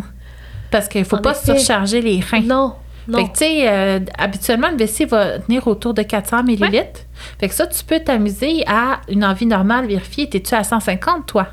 Parce 0.71 0.89
qu'il 0.89 1.03
ne 1.03 1.07
faut 1.07 1.17
En 1.17 1.23
pas 1.23 1.33
effet. 1.33 1.57
surcharger 1.57 2.01
les 2.01 2.21
reins. 2.21 2.41
Non, 2.43 2.75
non. 3.09 3.19
Fait 3.19 3.25
que, 3.25 3.33
tu 3.33 3.39
sais, 3.39 3.69
euh, 3.69 4.01
habituellement, 4.19 4.71
une 4.71 4.77
vessie 4.77 5.05
va 5.05 5.39
tenir 5.39 5.67
autour 5.67 5.95
de 5.95 6.03
400 6.03 6.45
millilitres. 6.45 7.01
Fait 7.39 7.49
que 7.49 7.55
ça, 7.55 7.67
tu 7.67 7.85
peux 7.85 8.01
t'amuser 8.01 8.65
à 8.67 9.01
une 9.09 9.25
envie 9.25 9.47
normale 9.47 9.87
vérifier. 9.87 10.29
T'es-tu 10.29 10.55
à 10.55 10.65
150, 10.65 11.27
toi? 11.27 11.49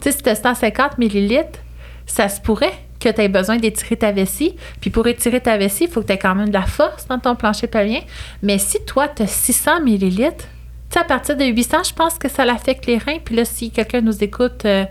Tu 0.00 0.10
sais, 0.10 0.16
si 0.16 0.22
t'as 0.22 0.34
150 0.34 0.98
millilitres, 0.98 1.58
ça 2.06 2.28
se 2.28 2.40
pourrait 2.40 2.74
que 3.00 3.08
tu 3.08 3.20
aies 3.20 3.28
besoin 3.28 3.56
d'étirer 3.56 3.96
ta 3.96 4.12
vessie. 4.12 4.56
Puis 4.80 4.90
pour 4.90 5.06
étirer 5.06 5.40
ta 5.40 5.56
vessie, 5.56 5.84
il 5.84 5.90
faut 5.90 6.02
que 6.02 6.06
tu 6.06 6.12
aies 6.12 6.18
quand 6.18 6.34
même 6.34 6.48
de 6.48 6.54
la 6.54 6.66
force 6.66 7.06
dans 7.08 7.18
ton 7.18 7.34
plancher 7.34 7.66
pelvien. 7.66 8.00
Mais 8.42 8.58
si 8.58 8.84
toi, 8.84 9.08
tu 9.08 9.22
as 9.22 9.26
600 9.26 9.80
millilitres, 9.82 10.44
tu 10.90 10.94
sais, 10.94 11.00
à 11.00 11.04
partir 11.04 11.36
de 11.36 11.44
800, 11.44 11.78
je 11.88 11.94
pense 11.94 12.18
que 12.18 12.28
ça 12.28 12.44
l'affecte 12.44 12.86
les 12.86 12.98
reins. 12.98 13.18
Puis 13.24 13.34
là, 13.34 13.44
si 13.44 13.70
quelqu'un 13.70 14.02
nous 14.02 14.22
écoute, 14.22 14.64
euh, 14.64 14.84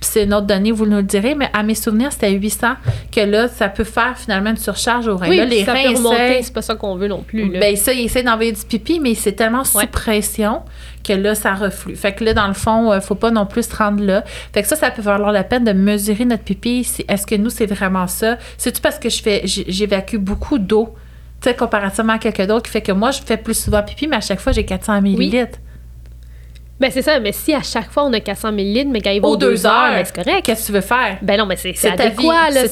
c'est 0.00 0.24
une 0.24 0.34
autre 0.34 0.46
donnée, 0.46 0.72
vous 0.72 0.86
nous 0.86 0.96
le 0.98 1.02
direz, 1.02 1.34
mais 1.34 1.48
à 1.52 1.62
mes 1.62 1.74
souvenirs, 1.74 2.12
c'était 2.12 2.30
800 2.32 2.74
que 3.14 3.20
là, 3.20 3.48
ça 3.48 3.68
peut 3.68 3.84
faire 3.84 4.16
finalement 4.16 4.50
une 4.50 4.56
surcharge 4.56 5.08
aux 5.08 5.16
reins. 5.16 5.28
oui, 5.28 5.36
là, 5.38 5.44
les 5.46 5.64
ça 5.64 5.72
reins 5.72 5.82
peut 5.92 5.96
remonter, 5.98 6.16
essaient- 6.16 6.42
c'est 6.42 6.52
pas 6.52 6.62
ça 6.62 6.74
qu'on 6.74 6.96
veut 6.96 7.08
non 7.08 7.22
plus. 7.22 7.50
Là. 7.50 7.60
ben 7.60 7.76
ça, 7.76 7.92
il 7.92 8.04
essaie 8.04 8.22
d'envoyer 8.22 8.52
du 8.52 8.62
pipi, 8.62 9.00
mais 9.00 9.14
c'est 9.14 9.32
tellement 9.32 9.64
sous 9.64 9.78
Ouais. 9.78 9.86
pression 9.86 10.62
que 11.06 11.12
là, 11.12 11.34
ça 11.34 11.54
reflue. 11.54 11.96
Fait 11.96 12.12
que 12.12 12.24
là, 12.24 12.34
dans 12.34 12.48
le 12.48 12.54
fond, 12.54 12.92
euh, 12.92 13.00
faut 13.00 13.14
pas 13.14 13.30
non 13.30 13.46
plus 13.46 13.68
se 13.68 13.76
rendre 13.76 14.02
là. 14.04 14.24
Fait 14.52 14.62
que 14.62 14.68
ça, 14.68 14.76
ça 14.76 14.90
peut 14.90 15.02
valoir 15.02 15.32
la 15.32 15.44
peine 15.44 15.64
de 15.64 15.72
mesurer 15.72 16.24
notre 16.24 16.42
pipi. 16.44 16.86
Est-ce 17.08 17.26
que 17.26 17.34
nous, 17.36 17.50
c'est 17.50 17.66
vraiment 17.66 18.06
ça? 18.06 18.38
C'est-tu 18.58 18.80
parce 18.80 18.98
que 18.98 19.08
je 19.08 19.22
fais, 19.22 19.42
j'évacue 19.44 20.16
beaucoup 20.16 20.58
d'eau 20.58 20.94
Tu 21.42 21.50
sais, 21.50 21.54
comparativement 21.54 22.14
à 22.14 22.18
quelqu'un 22.18 22.46
d'autre 22.46 22.62
qui 22.64 22.70
fait 22.70 22.80
que 22.80 22.92
moi, 22.92 23.10
je 23.10 23.20
fais 23.24 23.36
plus 23.36 23.52
souvent 23.54 23.82
pipi, 23.82 24.06
mais 24.08 24.16
à 24.16 24.20
chaque 24.22 24.40
fois, 24.40 24.52
j'ai 24.52 24.64
400 24.64 25.00
millilitres. 25.02 25.58
Ben, 26.78 26.90
c'est 26.90 27.00
ça, 27.00 27.18
mais 27.20 27.32
si 27.32 27.54
à 27.54 27.62
chaque 27.62 27.90
fois 27.90 28.04
on 28.04 28.12
a 28.12 28.20
400 28.20 28.52
millilitres, 28.52 28.90
mais 28.90 29.00
quand 29.00 29.10
il 29.10 29.22
va 29.22 29.28
aux 29.28 29.36
deux, 29.36 29.64
heures, 29.64 29.92
ben, 29.92 30.04
c'est 30.04 30.14
correct. 30.14 30.44
Qu'est-ce 30.44 30.62
que 30.62 30.66
tu 30.66 30.72
veux 30.72 30.80
faire? 30.82 31.18
Ben 31.22 31.38
non, 31.38 31.46
mais 31.46 31.56
c'est 31.56 31.70
adéquat, 31.70 32.50
c'est 32.52 32.68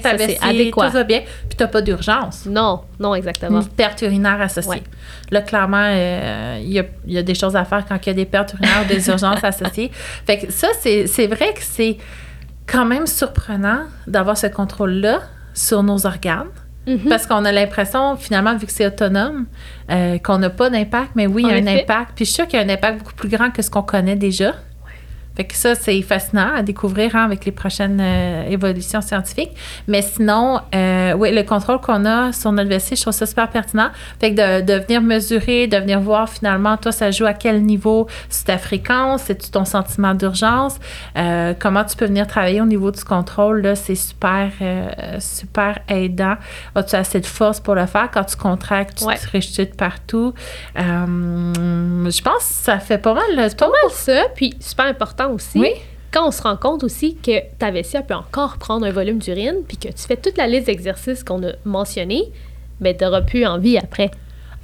ta 0.00 0.10
ça, 0.10 0.18
c'est 0.18 0.26
vessie, 0.26 0.38
adéquat. 0.42 0.86
tout 0.88 0.92
va 0.92 1.04
bien, 1.04 1.20
puis 1.20 1.56
t'as 1.56 1.66
pas 1.66 1.80
d'urgence. 1.80 2.44
Non, 2.44 2.82
non, 3.00 3.14
exactement. 3.14 3.60
Une 3.62 3.68
perte 3.68 4.02
urinaire 4.02 4.40
associée. 4.42 4.70
Ouais. 4.70 4.82
Là, 5.30 5.40
clairement, 5.40 5.88
euh, 5.90 6.58
il 6.60 6.70
y, 6.72 6.78
a, 6.78 6.84
y 7.06 7.16
a 7.16 7.22
des 7.22 7.34
choses 7.34 7.56
à 7.56 7.64
faire 7.64 7.84
quand 7.88 7.96
il 8.02 8.06
y 8.08 8.10
a 8.10 8.14
des 8.14 8.26
pertes 8.26 8.52
urinaires 8.52 8.82
ou 8.84 8.88
des 8.88 9.08
urgences 9.08 9.42
associées. 9.42 9.90
Fait 10.26 10.38
que 10.38 10.52
ça, 10.52 10.68
c'est 10.78 11.06
c'est 11.06 11.26
vrai 11.26 11.54
que 11.54 11.62
c'est 11.62 11.96
quand 12.66 12.84
même 12.84 13.06
surprenant 13.06 13.84
d'avoir 14.06 14.36
ce 14.36 14.48
contrôle-là 14.48 15.20
sur 15.54 15.82
nos 15.82 16.04
organes. 16.06 16.50
Mhm. 16.86 17.08
Parce 17.08 17.26
qu'on 17.26 17.44
a 17.44 17.52
l'impression, 17.52 18.16
finalement, 18.16 18.56
vu 18.56 18.66
que 18.66 18.72
c'est 18.72 18.86
autonome, 18.86 19.46
euh, 19.90 20.18
qu'on 20.18 20.38
n'a 20.38 20.50
pas 20.50 20.70
d'impact, 20.70 21.10
mais 21.14 21.26
oui, 21.26 21.42
il 21.44 21.48
y 21.48 21.52
a 21.52 21.54
un 21.54 21.66
effet. 21.66 21.82
impact. 21.82 22.12
Puis 22.14 22.24
je 22.24 22.30
suis 22.30 22.34
sûre 22.34 22.46
qu'il 22.46 22.60
y 22.60 22.62
a 22.62 22.64
un 22.66 22.68
impact 22.68 22.98
beaucoup 22.98 23.14
plus 23.14 23.28
grand 23.28 23.50
que 23.50 23.62
ce 23.62 23.70
qu'on 23.70 23.82
connaît 23.82 24.16
déjà. 24.16 24.54
Fait 25.36 25.44
que 25.44 25.54
ça, 25.54 25.74
c'est 25.74 26.00
fascinant 26.02 26.54
à 26.54 26.62
découvrir 26.62 27.14
hein, 27.14 27.24
avec 27.24 27.44
les 27.44 27.52
prochaines 27.52 28.00
euh, 28.00 28.48
évolutions 28.48 29.00
scientifiques. 29.00 29.50
Mais 29.86 30.02
sinon, 30.02 30.60
euh, 30.74 31.12
oui, 31.12 31.34
le 31.34 31.42
contrôle 31.42 31.80
qu'on 31.80 32.04
a 32.06 32.32
sur 32.32 32.52
notre 32.52 32.68
vessie, 32.68 32.96
je 32.96 33.02
trouve 33.02 33.12
ça 33.12 33.26
super 33.26 33.48
pertinent. 33.50 33.88
Fait 34.20 34.34
que 34.34 34.60
de, 34.60 34.64
de 34.64 34.84
venir 34.84 35.02
mesurer, 35.02 35.66
de 35.66 35.76
venir 35.76 36.00
voir 36.00 36.28
finalement, 36.28 36.76
toi, 36.76 36.92
ça 36.92 37.10
joue 37.10 37.26
à 37.26 37.34
quel 37.34 37.62
niveau 37.62 38.06
c'est 38.28 38.46
ta 38.46 38.58
fréquence, 38.58 39.22
c'est-tu 39.24 39.50
ton 39.50 39.64
sentiment 39.64 40.14
d'urgence, 40.14 40.76
euh, 41.16 41.54
comment 41.58 41.84
tu 41.84 41.96
peux 41.96 42.06
venir 42.06 42.26
travailler 42.26 42.60
au 42.60 42.66
niveau 42.66 42.90
du 42.90 43.04
contrôle, 43.04 43.60
là, 43.62 43.74
c'est 43.74 43.94
super, 43.94 44.50
super 45.18 45.78
aidant. 45.88 46.36
As-tu 46.74 46.96
assez 46.96 47.20
de 47.20 47.26
force 47.26 47.60
pour 47.60 47.74
le 47.74 47.86
faire? 47.86 48.10
Quand 48.12 48.24
tu 48.24 48.36
contractes, 48.36 48.98
tu 48.98 49.04
Ouais. 49.04 49.16
te 49.16 49.76
partout. 49.76 50.32
Je 50.76 52.22
pense 52.22 52.38
que 52.38 52.64
ça 52.64 52.78
fait 52.78 52.98
pas 52.98 53.14
mal 53.14 53.24
le 53.30 53.56
Pas 53.56 53.66
mal 53.68 53.90
ça, 53.90 54.24
puis 54.34 54.54
super 54.60 54.86
important 54.86 55.25
aussi. 55.28 55.58
Oui. 55.58 55.70
Quand 56.12 56.28
on 56.28 56.30
se 56.30 56.42
rend 56.42 56.56
compte 56.56 56.82
aussi 56.84 57.16
que 57.16 57.40
ta 57.58 57.70
vessie 57.70 57.96
elle 57.96 58.06
peut 58.06 58.14
encore 58.14 58.56
prendre 58.58 58.86
un 58.86 58.90
volume 58.92 59.18
d'urine, 59.18 59.56
puis 59.66 59.76
que 59.76 59.88
tu 59.88 60.02
fais 60.06 60.16
toute 60.16 60.38
la 60.38 60.46
liste 60.46 60.66
d'exercices 60.66 61.22
qu'on 61.24 61.42
a 61.46 61.52
mentionnés, 61.64 62.24
ben 62.80 62.96
t'auras 62.96 63.22
plus 63.22 63.44
envie 63.46 63.76
après. 63.76 64.10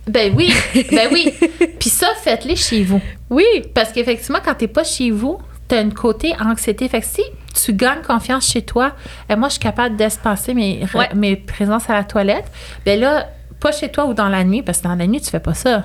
Ben 0.07 0.33
oui, 0.37 0.53
ben 0.91 1.09
oui. 1.13 1.33
Puis 1.79 1.91
ça, 1.91 2.09
faites-les 2.23 2.57
chez 2.57 2.83
vous. 2.83 3.01
Oui, 3.31 3.45
Parce 3.75 3.93
qu'effectivement, 3.93 4.39
quand 4.45 4.55
t'es 4.55 4.67
pas 4.69 4.85
chez 4.85 5.11
vous, 5.11 5.39
t'as 5.69 5.83
une 5.83 5.95
côté 5.95 6.35
anxiété. 6.41 6.89
Fait 6.89 7.01
que 7.01 7.07
si 7.07 7.23
tu 7.55 7.73
gagnes 7.75 8.03
confiance 8.03 8.47
chez 8.51 8.63
toi, 8.63 8.93
et 9.29 9.37
moi, 9.37 9.49
je 9.49 9.53
suis 9.55 9.61
capable 9.61 9.97
d'espacer 9.97 10.55
mes, 10.55 10.85
Ouais. 10.95 11.09
mes 11.15 11.37
présences 11.37 11.89
à 11.89 11.95
la 11.95 12.05
toilette, 12.05 12.47
ben 12.87 12.99
là, 12.99 13.29
pas 13.61 13.71
chez 13.73 13.91
toi 13.91 14.07
ou 14.07 14.15
dans 14.15 14.29
la 14.29 14.43
nuit, 14.43 14.63
parce 14.63 14.79
que 14.79 14.85
dans 14.85 14.95
la 14.95 15.07
nuit, 15.07 15.21
tu 15.21 15.31
fais 15.31 15.39
pas 15.41 15.55
ça. 15.55 15.85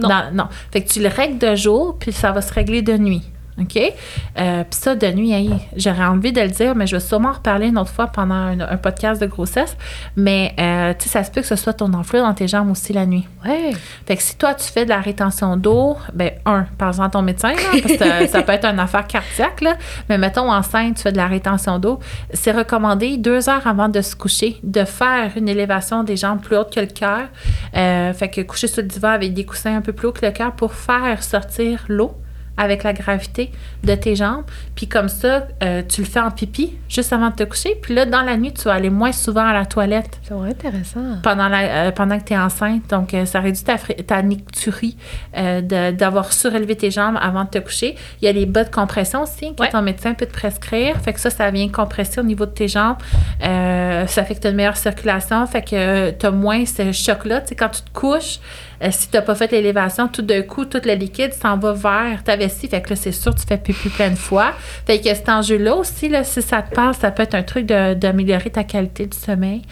Non. 0.00 0.08
Dans- 0.08 0.30
non. 0.34 0.44
Fait 0.72 0.82
que 0.82 0.88
tu 0.92 1.00
le 1.00 1.08
règles 1.08 1.38
de 1.38 1.54
jour, 1.54 1.96
puis 1.98 2.10
ça 2.12 2.32
va 2.32 2.42
se 2.42 2.52
régler 2.52 2.82
de 2.82 2.96
nuit. 2.98 3.22
OK? 3.60 3.76
Euh, 3.76 4.64
puis 4.64 4.80
ça, 4.80 4.94
de 4.96 5.06
nuit, 5.12 5.32
hey, 5.32 5.50
j'aurais 5.76 6.04
envie 6.04 6.32
de 6.32 6.40
le 6.40 6.48
dire, 6.48 6.74
mais 6.74 6.86
je 6.86 6.96
vais 6.96 7.00
sûrement 7.00 7.28
en 7.28 7.34
reparler 7.34 7.68
une 7.68 7.78
autre 7.78 7.92
fois 7.92 8.08
pendant 8.08 8.34
un, 8.34 8.60
un 8.60 8.76
podcast 8.76 9.20
de 9.20 9.26
grossesse. 9.26 9.76
Mais, 10.16 10.54
euh, 10.58 10.92
tu 10.98 11.04
sais, 11.04 11.10
ça 11.10 11.24
se 11.24 11.30
peut 11.30 11.40
que 11.40 11.46
ce 11.46 11.56
soit 11.56 11.74
ton 11.74 11.92
enflure 11.94 12.24
dans 12.24 12.34
tes 12.34 12.48
jambes 12.48 12.70
aussi 12.70 12.92
la 12.92 13.06
nuit. 13.06 13.26
ouais. 13.44 13.72
Fait 14.06 14.16
que 14.16 14.22
si 14.22 14.36
toi, 14.36 14.54
tu 14.54 14.64
fais 14.64 14.84
de 14.84 14.90
la 14.90 15.00
rétention 15.00 15.56
d'eau, 15.56 15.96
ben, 16.12 16.32
un, 16.46 16.66
parle-en 16.78 17.04
à 17.04 17.08
ton 17.10 17.22
médecin, 17.22 17.52
là, 17.52 17.80
parce 17.82 17.96
que 17.96 18.26
ça 18.28 18.42
peut 18.42 18.52
être 18.52 18.64
une 18.64 18.80
affaire 18.80 19.06
cardiaque, 19.06 19.60
là. 19.60 19.76
Mais 20.08 20.18
mettons, 20.18 20.50
enceinte, 20.50 20.96
tu 20.96 21.02
fais 21.02 21.12
de 21.12 21.16
la 21.16 21.26
rétention 21.26 21.78
d'eau. 21.78 22.00
C'est 22.32 22.52
recommandé 22.52 23.16
deux 23.16 23.48
heures 23.48 23.66
avant 23.66 23.88
de 23.88 24.00
se 24.00 24.16
coucher 24.16 24.58
de 24.62 24.84
faire 24.84 25.30
une 25.36 25.48
élévation 25.48 26.02
des 26.02 26.16
jambes 26.16 26.40
plus 26.40 26.56
haute 26.56 26.74
que 26.74 26.80
le 26.80 26.86
cœur. 26.86 27.28
Euh, 27.76 28.12
fait 28.12 28.28
que 28.28 28.40
coucher 28.40 28.66
sur 28.66 28.82
le 28.82 28.88
divan 28.88 29.10
avec 29.10 29.32
des 29.34 29.44
coussins 29.44 29.76
un 29.76 29.80
peu 29.80 29.92
plus 29.92 30.08
haut 30.08 30.12
que 30.12 30.24
le 30.24 30.32
cœur 30.32 30.52
pour 30.52 30.74
faire 30.74 31.22
sortir 31.22 31.84
l'eau 31.88 32.14
avec 32.56 32.82
la 32.84 32.92
gravité 32.92 33.50
de 33.82 33.94
tes 33.94 34.14
jambes. 34.16 34.44
Puis 34.76 34.86
comme 34.88 35.08
ça, 35.08 35.48
euh, 35.62 35.82
tu 35.88 36.02
le 36.02 36.06
fais 36.06 36.20
en 36.20 36.30
pipi 36.30 36.74
juste 36.88 37.12
avant 37.12 37.30
de 37.30 37.34
te 37.34 37.42
coucher. 37.44 37.76
Puis 37.82 37.94
là, 37.94 38.06
dans 38.06 38.22
la 38.22 38.36
nuit, 38.36 38.52
tu 38.52 38.62
vas 38.64 38.74
aller 38.74 38.90
moins 38.90 39.12
souvent 39.12 39.44
à 39.46 39.52
la 39.52 39.66
toilette 39.66 40.20
C'est 40.22 40.34
intéressant. 40.34 41.18
pendant, 41.22 41.48
la, 41.48 41.86
euh, 41.86 41.90
pendant 41.90 42.18
que 42.18 42.24
tu 42.24 42.32
es 42.32 42.38
enceinte. 42.38 42.88
Donc, 42.90 43.12
euh, 43.14 43.24
ça 43.26 43.40
réduit 43.40 43.64
ta, 43.64 43.76
ta 43.78 44.22
nicturie 44.22 44.96
de- 45.36 45.90
d'avoir 45.90 46.32
surélevé 46.32 46.76
tes 46.76 46.90
jambes 46.90 47.18
avant 47.20 47.44
de 47.44 47.48
te 47.50 47.58
coucher. 47.58 47.96
Il 48.22 48.26
y 48.26 48.28
a 48.28 48.32
les 48.32 48.46
bas 48.46 48.64
de 48.64 48.70
compression 48.70 49.22
aussi 49.22 49.54
que 49.54 49.62
Ouais. 49.62 49.68
ton 49.70 49.82
médecin 49.82 50.14
peut 50.14 50.26
te 50.26 50.32
prescrire. 50.32 50.96
Fait 51.00 51.12
que 51.12 51.20
ça, 51.20 51.30
ça 51.30 51.50
vient 51.50 51.68
compresser 51.68 52.20
au 52.20 52.24
niveau 52.24 52.46
de 52.46 52.50
tes 52.52 52.68
jambes. 52.68 52.96
Ça 53.40 54.24
fait 54.24 54.34
que 54.34 54.40
tu 54.40 54.46
as 54.46 54.50
une 54.50 54.56
meilleure 54.56 54.76
circulation. 54.76 55.46
Fait 55.46 55.62
que 55.62 56.10
tu 56.10 56.26
as 56.26 56.30
moins 56.30 56.64
ce 56.66 56.92
choc-là. 56.92 57.40
Tu 57.40 57.48
sais, 57.48 57.54
quand 57.54 57.68
tu 57.68 57.82
te 57.82 57.90
couches, 57.92 58.38
euh, 58.82 58.88
si 58.90 59.08
tu 59.08 59.16
n'as 59.16 59.22
pas 59.22 59.34
fait 59.34 59.50
l'élévation, 59.52 60.08
tout 60.08 60.22
d'un 60.22 60.42
coup, 60.42 60.64
tout 60.64 60.80
le 60.84 60.94
liquide 60.94 61.32
s'en 61.32 61.56
va 61.58 61.72
vers 61.72 62.24
ta 62.24 62.36
vessie. 62.36 62.68
Fait 62.68 62.80
que 62.82 62.90
là, 62.90 62.96
c'est 62.96 63.12
sûr, 63.12 63.34
tu 63.34 63.42
fais 63.46 63.56
pipi 63.58 63.88
plein 63.88 64.10
de 64.10 64.16
fois. 64.16 64.52
Fait 64.86 64.98
que 65.00 65.04
cet 65.14 65.28
enjeu-là 65.28 65.74
aussi, 65.76 66.08
là, 66.08 66.24
si 66.24 66.42
ça 66.42 66.62
te 66.62 66.74
passe, 66.74 66.98
ça 66.98 67.10
peut 67.10 67.22
être 67.22 67.34
un 67.34 67.42
truc 67.42 67.66
d'améliorer 67.66 68.50
ta 68.50 68.64
qualité 68.64 69.06
du 69.06 69.16
sommeil. 69.16 69.62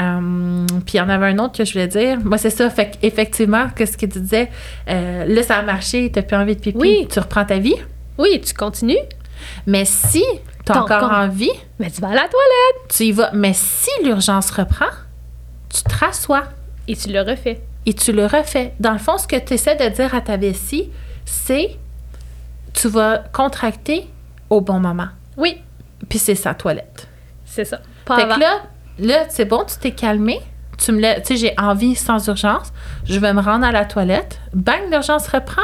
Euh, 0.00 0.66
puis 0.86 0.94
il 0.94 0.96
y 0.96 1.00
en 1.00 1.08
avait 1.08 1.26
un 1.26 1.38
autre 1.38 1.58
que 1.58 1.64
je 1.64 1.72
voulais 1.72 1.88
dire. 1.88 2.18
Moi, 2.24 2.38
c'est 2.38 2.50
ça. 2.50 2.68
Fait 2.70 2.90
qu'effectivement, 3.00 3.68
qu'est-ce 3.76 3.96
que 3.98 4.06
tu 4.06 4.20
disais? 4.20 4.50
Euh, 4.88 5.24
là, 5.26 5.42
ça 5.42 5.56
a 5.56 5.62
marché, 5.62 6.10
tu 6.12 6.18
n'as 6.18 6.22
plus 6.24 6.36
envie 6.36 6.56
de 6.56 6.60
pipi. 6.60 6.78
Oui. 6.78 7.08
Tu 7.10 7.18
reprends 7.18 7.44
ta 7.44 7.58
vie? 7.58 7.76
Oui, 8.18 8.40
tu 8.44 8.54
continues, 8.54 8.96
Mais 9.66 9.84
si 9.84 10.22
tu 10.64 10.70
as 10.70 10.74
T'as 10.74 10.80
encore 10.80 11.02
encore- 11.04 11.18
envie, 11.18 11.50
mais 11.80 11.90
tu 11.90 12.00
vas 12.00 12.08
à 12.08 12.14
la 12.14 12.20
toilette 12.28 12.88
tu 12.94 13.04
y 13.04 13.12
vas. 13.12 13.30
Mais 13.32 13.52
si 13.54 13.90
l'urgence 14.04 14.50
reprend, 14.50 14.86
tu 15.74 15.82
te 15.82 15.94
rassois 16.04 16.44
et 16.86 16.94
tu 16.94 17.08
le 17.10 17.20
refais. 17.20 17.60
Et 17.86 17.94
tu 17.94 18.12
le 18.12 18.26
refais. 18.26 18.74
Dans 18.80 18.92
le 18.92 18.98
fond, 18.98 19.18
ce 19.18 19.26
que 19.26 19.36
tu 19.38 19.54
essaies 19.54 19.76
de 19.76 19.88
dire 19.94 20.14
à 20.14 20.20
ta 20.20 20.36
vessie, 20.36 20.90
c'est 21.24 21.76
tu 22.74 22.88
vas 22.88 23.18
contracter 23.32 24.08
au 24.50 24.60
bon 24.60 24.80
moment. 24.80 25.08
Oui, 25.36 25.58
Puis 26.08 26.18
c'est 26.18 26.34
sa 26.34 26.54
toilette. 26.54 27.08
c'est 27.44 27.64
ça. 27.64 27.80
Pas 28.04 28.16
Fait 28.16 28.22
avant. 28.22 28.34
que 28.36 28.40
là, 28.40 28.62
là 28.98 29.24
c'est 29.28 29.44
bon, 29.44 29.64
tu 29.64 29.76
t'es 29.78 29.92
calmé. 29.92 30.40
Tu 30.78 30.90
me 30.92 31.00
tu 31.20 31.24
sais, 31.24 31.36
j'ai 31.36 31.54
envie 31.58 31.94
sans 31.94 32.26
urgence. 32.28 32.72
Je 33.04 33.18
vais 33.20 33.32
me 33.32 33.40
rendre 33.40 33.64
à 33.64 33.72
la 33.72 33.84
toilette. 33.84 34.40
Bang, 34.52 34.80
l'urgence 34.90 35.28
reprend. 35.28 35.62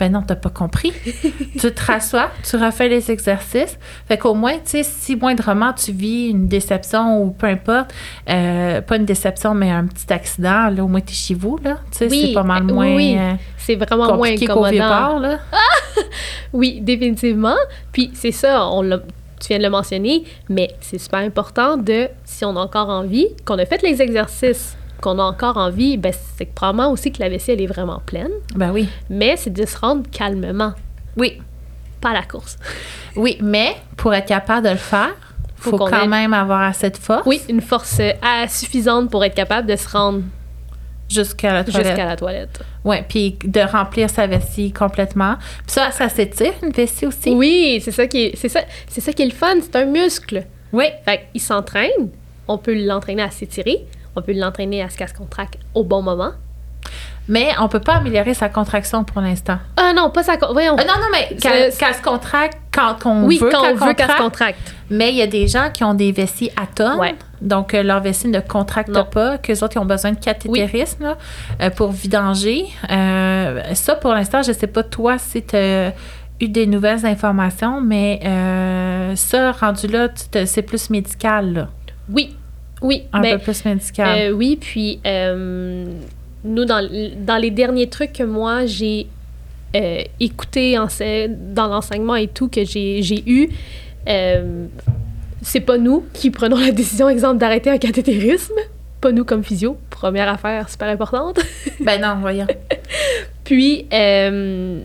Ben 0.00 0.10
non, 0.10 0.22
t'as 0.22 0.34
pas 0.34 0.48
compris. 0.48 0.92
tu 1.60 1.72
te 1.72 1.84
rassois, 1.84 2.30
tu 2.42 2.56
refais 2.56 2.88
les 2.88 3.10
exercices. 3.10 3.78
Fait 4.08 4.16
qu'au 4.16 4.32
moins, 4.32 4.54
tu 4.54 4.60
sais, 4.64 4.82
si 4.82 5.14
moindrement 5.14 5.74
tu 5.74 5.92
vis 5.92 6.30
une 6.30 6.48
déception 6.48 7.22
ou 7.22 7.30
peu 7.32 7.46
importe, 7.48 7.92
euh, 8.30 8.80
pas 8.80 8.96
une 8.96 9.04
déception, 9.04 9.52
mais 9.52 9.70
un 9.70 9.84
petit 9.84 10.10
accident, 10.10 10.70
là, 10.70 10.82
au 10.82 10.88
moins 10.88 11.02
t'es 11.02 11.12
chez 11.12 11.34
vous, 11.34 11.58
là. 11.62 11.76
Tu 11.92 11.98
sais, 11.98 12.08
Oui, 12.08 12.24
c'est 12.28 12.32
pas 12.32 12.42
mal 12.42 12.62
euh, 12.62 12.72
moins 12.72 12.96
oui, 12.96 13.14
euh, 13.18 13.34
c'est 13.58 13.76
vraiment 13.76 14.16
moins 14.16 14.30
incommodant. 14.30 14.70
Vieux-Port, 14.70 15.18
là. 15.20 15.38
Oui, 16.52 16.80
définitivement. 16.80 17.56
Puis 17.92 18.10
c'est 18.14 18.32
ça, 18.32 18.66
on 18.68 18.82
l'a- 18.82 18.98
tu 19.40 19.48
viens 19.48 19.58
de 19.58 19.62
le 19.64 19.70
mentionner, 19.70 20.24
mais 20.48 20.70
c'est 20.80 20.98
super 20.98 21.20
important 21.20 21.76
de, 21.76 22.08
si 22.24 22.44
on 22.44 22.56
a 22.56 22.60
encore 22.60 22.88
envie, 22.88 23.28
qu'on 23.44 23.58
a 23.58 23.66
fait 23.66 23.82
les 23.82 24.00
exercices, 24.02 24.76
qu'on 25.00 25.18
a 25.18 25.22
encore 25.22 25.56
envie, 25.56 25.96
ben 25.96 26.12
c'est 26.36 26.46
probablement 26.46 26.90
aussi 26.92 27.10
que 27.12 27.20
la 27.20 27.28
vessie, 27.28 27.52
elle 27.52 27.60
est 27.62 27.66
vraiment 27.66 28.00
pleine. 28.04 28.30
Ben 28.54 28.70
oui. 28.72 28.88
Mais 29.08 29.36
c'est 29.36 29.52
de 29.52 29.66
se 29.66 29.76
rendre 29.78 30.02
calmement, 30.10 30.72
Oui. 31.16 31.40
pas 32.00 32.10
à 32.10 32.14
la 32.14 32.22
course. 32.22 32.56
Oui, 33.16 33.36
mais 33.42 33.74
pour 33.96 34.14
être 34.14 34.26
capable 34.28 34.66
de 34.66 34.70
le 34.72 34.76
faire, 34.78 35.10
Faut 35.56 35.70
faut, 35.70 35.78
quand 35.78 36.04
ait- 36.04 36.06
même 36.06 36.32
avoir 36.32 36.62
assez 36.62 36.90
de 36.90 36.96
force 36.96 37.26
Oui, 37.26 37.40
une 37.48 37.60
force 37.60 37.98
euh, 38.00 38.12
suffisante 38.48 39.10
pour 39.10 39.24
être 39.24 39.34
capable 39.34 39.66
de 39.68 39.74
se 39.74 39.88
rendre 39.88 40.22
jusqu'à 41.08 41.52
la 41.52 41.64
toilette. 41.64 41.86
jusqu'à 41.88 42.06
la 42.06 42.16
toilette. 42.16 42.60
Oui, 42.84 42.96
puis 43.08 43.36
de 43.44 43.60
remplir 43.60 44.08
sa 44.08 44.26
vessie 44.28 44.70
complètement. 44.72 45.36
Puis 45.66 45.72
ça, 45.72 45.90
ça 45.90 46.08
s'étire, 46.08 46.52
une 46.62 46.70
vessie 46.70 47.04
aussi. 47.06 47.30
Oui, 47.34 47.80
c'est 47.84 47.90
ça 47.90 48.06
qui 48.06 48.26
est, 48.26 48.36
c'est 48.36 48.48
ça, 48.48 48.60
c'est 48.86 49.00
ça 49.00 49.12
qui 49.12 49.22
est 49.22 49.26
le 49.26 49.32
fun, 49.32 49.54
c'est 49.60 49.74
un 49.76 49.86
muscle. 49.86 50.44
Oui. 50.72 50.84
Fait 51.04 51.26
qu'il 51.32 51.40
s'entraîne, 51.40 52.10
on 52.46 52.58
peut 52.58 52.74
l'entraîner 52.86 53.22
à 53.22 53.30
s'étirer, 53.32 53.84
on 54.16 54.22
peut 54.22 54.32
l'entraîner 54.34 54.82
à 54.82 54.88
ce 54.88 54.96
qu'elle 54.96 55.08
se 55.08 55.14
contracte 55.14 55.58
au 55.74 55.84
bon 55.84 56.02
moment. 56.02 56.32
Mais 57.28 57.50
on 57.60 57.68
peut 57.68 57.80
pas 57.80 57.94
améliorer 57.94 58.34
sa 58.34 58.48
contraction 58.48 59.04
pour 59.04 59.20
l'instant. 59.20 59.58
Ah 59.76 59.92
non, 59.94 60.10
pas 60.10 60.22
ça. 60.24 60.36
Voyons. 60.52 60.72
Euh, 60.72 60.82
non, 60.82 60.94
non, 60.96 61.06
mais 61.12 61.36
qu'elle 61.36 61.72
qu'elle 61.72 61.94
se 61.94 62.02
contracte 62.02 62.58
quand 62.72 63.06
on 63.06 63.24
oui, 63.24 63.38
veut 63.38 63.50
quand 63.50 63.62
qu'elle 63.62 63.76
on 63.80 63.86
veut 63.86 63.94
qu'elle 63.94 64.10
se 64.10 64.16
contracte. 64.16 64.74
Mais 64.90 65.10
il 65.10 65.16
y 65.16 65.22
a 65.22 65.28
des 65.28 65.46
gens 65.46 65.70
qui 65.72 65.84
ont 65.84 65.94
des 65.94 66.10
vessies 66.10 66.50
atomes. 66.60 66.98
Ouais. 66.98 67.14
Donc, 67.40 67.72
euh, 67.72 67.82
leur 67.82 68.00
vessie 68.00 68.28
ne 68.28 68.40
contracte 68.40 68.88
Non. 68.88 69.04
pas, 69.04 69.38
qu'eux 69.38 69.54
autres, 69.62 69.76
ils 69.76 69.78
ont 69.78 69.86
besoin 69.86 70.12
de 70.12 70.18
cathétérisme 70.18 71.04
là, 71.04 71.18
euh, 71.62 71.70
pour 71.70 71.92
vidanger. 71.92 72.64
Euh, 72.90 73.62
ça, 73.74 73.94
pour 73.94 74.12
l'instant, 74.12 74.42
je 74.42 74.52
sais 74.52 74.66
pas, 74.66 74.82
toi, 74.82 75.16
si 75.18 75.42
tu 75.42 75.56
as 75.56 75.92
eu 76.40 76.48
des 76.48 76.66
nouvelles 76.66 77.06
informations, 77.06 77.80
mais 77.80 78.20
euh, 78.24 79.14
ça, 79.14 79.52
rendu 79.52 79.86
là, 79.86 80.08
c'est 80.46 80.62
plus 80.62 80.90
médical, 80.90 81.52
là. 81.52 81.68
Oui, 82.12 82.36
oui. 82.82 83.04
Un 83.12 83.20
ben, 83.20 83.36
peu 83.38 83.44
plus 83.44 83.64
médical. 83.64 84.18
euh, 84.18 84.30
oui, 84.32 84.56
puis 84.60 85.00
euh, 85.06 85.84
nous, 86.44 86.64
dans, 86.64 86.86
dans 87.18 87.36
les 87.36 87.50
derniers 87.50 87.88
trucs 87.88 88.12
que 88.12 88.22
moi, 88.22 88.66
j'ai 88.66 89.06
euh, 89.76 90.02
écouté 90.18 90.78
ense- 90.78 91.02
dans 91.54 91.66
l'enseignement 91.68 92.16
et 92.16 92.26
tout 92.28 92.48
que 92.48 92.64
j'ai 92.64 93.02
j'ai 93.02 93.22
eu, 93.26 93.48
euh, 94.08 94.66
c'est 95.42 95.60
pas 95.60 95.78
nous 95.78 96.04
qui 96.12 96.30
prenons 96.30 96.56
la 96.58 96.70
décision, 96.72 97.08
exemple, 97.08 97.38
d'arrêter 97.38 97.70
un 97.70 97.78
cathétérisme. 97.78 98.54
pas 99.00 99.12
nous 99.12 99.24
comme 99.24 99.42
physio. 99.44 99.76
Première 99.90 100.28
affaire 100.28 100.68
super 100.68 100.88
importante. 100.88 101.38
ben 101.80 102.00
non, 102.00 102.16
voyons. 102.20 102.46
Puis, 103.44 103.86
euh, 103.92 104.80